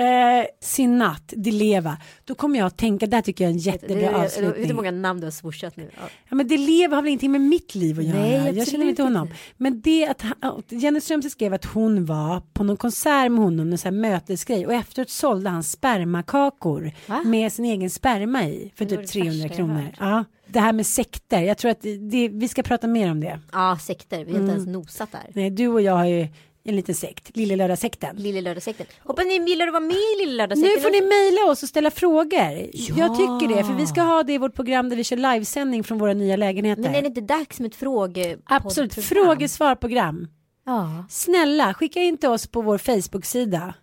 [0.00, 1.96] Eh, sin natt, Dileva.
[2.24, 4.66] Då kommer jag att tänka, där tycker jag är en jättebra Vet du avslutning.
[4.66, 5.90] hur många namn du har swooshat nu?
[5.96, 6.02] Ja.
[6.28, 8.18] Ja, men Dileva har väl ingenting med mitt liv att göra.
[8.18, 9.28] Nej, jag känner inte honom.
[9.56, 13.72] Men det att han- Jenny Strömstedt skrev att hon var på någon konsert med honom,
[13.72, 17.22] en sån här mötesgrej och efteråt sålde han spermakakor Va?
[17.24, 19.84] med sin egen sperma i för Det typ det 300 värsta jag kronor.
[19.98, 23.40] Ja, det här med sekter, jag tror att det, vi ska prata mer om det.
[23.52, 24.24] ja, sekter.
[24.24, 24.42] Vi har Mm.
[24.42, 25.20] inte ens nosat där.
[25.34, 26.28] Nej, du och jag har ju
[26.64, 28.16] en liten sekt, Lille Lördagssekten.
[28.16, 28.86] Lille lördagssekten.
[29.04, 30.82] Hoppas ni gillar att vara med i Lille Nu lördagssekten.
[30.82, 32.68] får ni mejla oss och ställa frågor.
[32.72, 32.94] Ja.
[32.96, 35.84] Jag tycker det, för vi ska ha det i vårt program där vi kör livesändning
[35.84, 36.82] från våra nya lägenheter.
[36.82, 40.28] Men är det inte dags med ett fråge Absolut, frågesvarprogram.
[40.66, 41.04] Ja.
[41.10, 43.74] Snälla, skicka in till oss på vår Facebook-sida.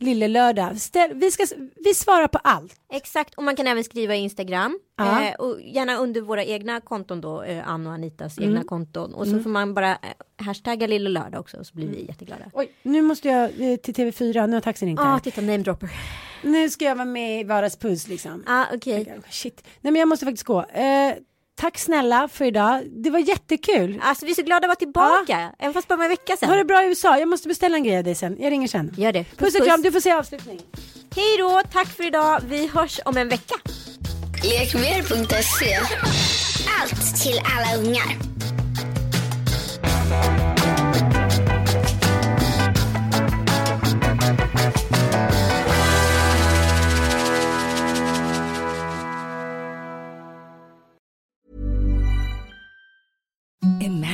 [0.00, 0.80] Lille lördag.
[0.80, 1.46] Ställ, vi, ska,
[1.84, 2.74] vi svarar på allt.
[2.92, 4.78] Exakt, och man kan även skriva i Instagram.
[4.96, 5.24] Ja.
[5.28, 8.50] Eh, och gärna under våra egna konton då, eh, Ann och Anitas Mm.
[8.50, 9.14] egna konton.
[9.14, 9.96] Och så får man bara eh,
[10.46, 12.44] hashtagga Lille Lördag också så blir vi jätteglada.
[12.52, 15.18] Oj, nu måste jag eh, till TV4, nu har taxin ringt Ja, här.
[15.18, 15.90] titta namedropper.
[16.42, 18.44] Nu ska jag vara med i Vardagspuss liksom.
[18.46, 19.18] Ja, okej.
[19.30, 19.64] Shit.
[19.80, 20.60] Nej men jag måste faktiskt gå.
[20.60, 21.14] Eh,
[21.58, 22.82] tack snälla för idag.
[22.90, 24.00] Det var jättekul.
[24.02, 25.52] Alltså vi är så glada att vara tillbaka.
[25.58, 26.48] Även fast bara en vecka sedan.
[26.48, 27.18] Ha det bra i USA.
[27.18, 28.36] Jag måste beställa en grej av dig sen.
[28.40, 28.94] Jag ringer sen.
[28.96, 29.24] Gör det.
[29.36, 30.60] Puss och kram, du får säga avslutning.
[31.16, 32.40] Hej då, tack för idag.
[32.48, 33.54] Vi hörs om en vecka.
[34.44, 35.78] Lekmer.se
[36.80, 38.27] Allt till alla ungar.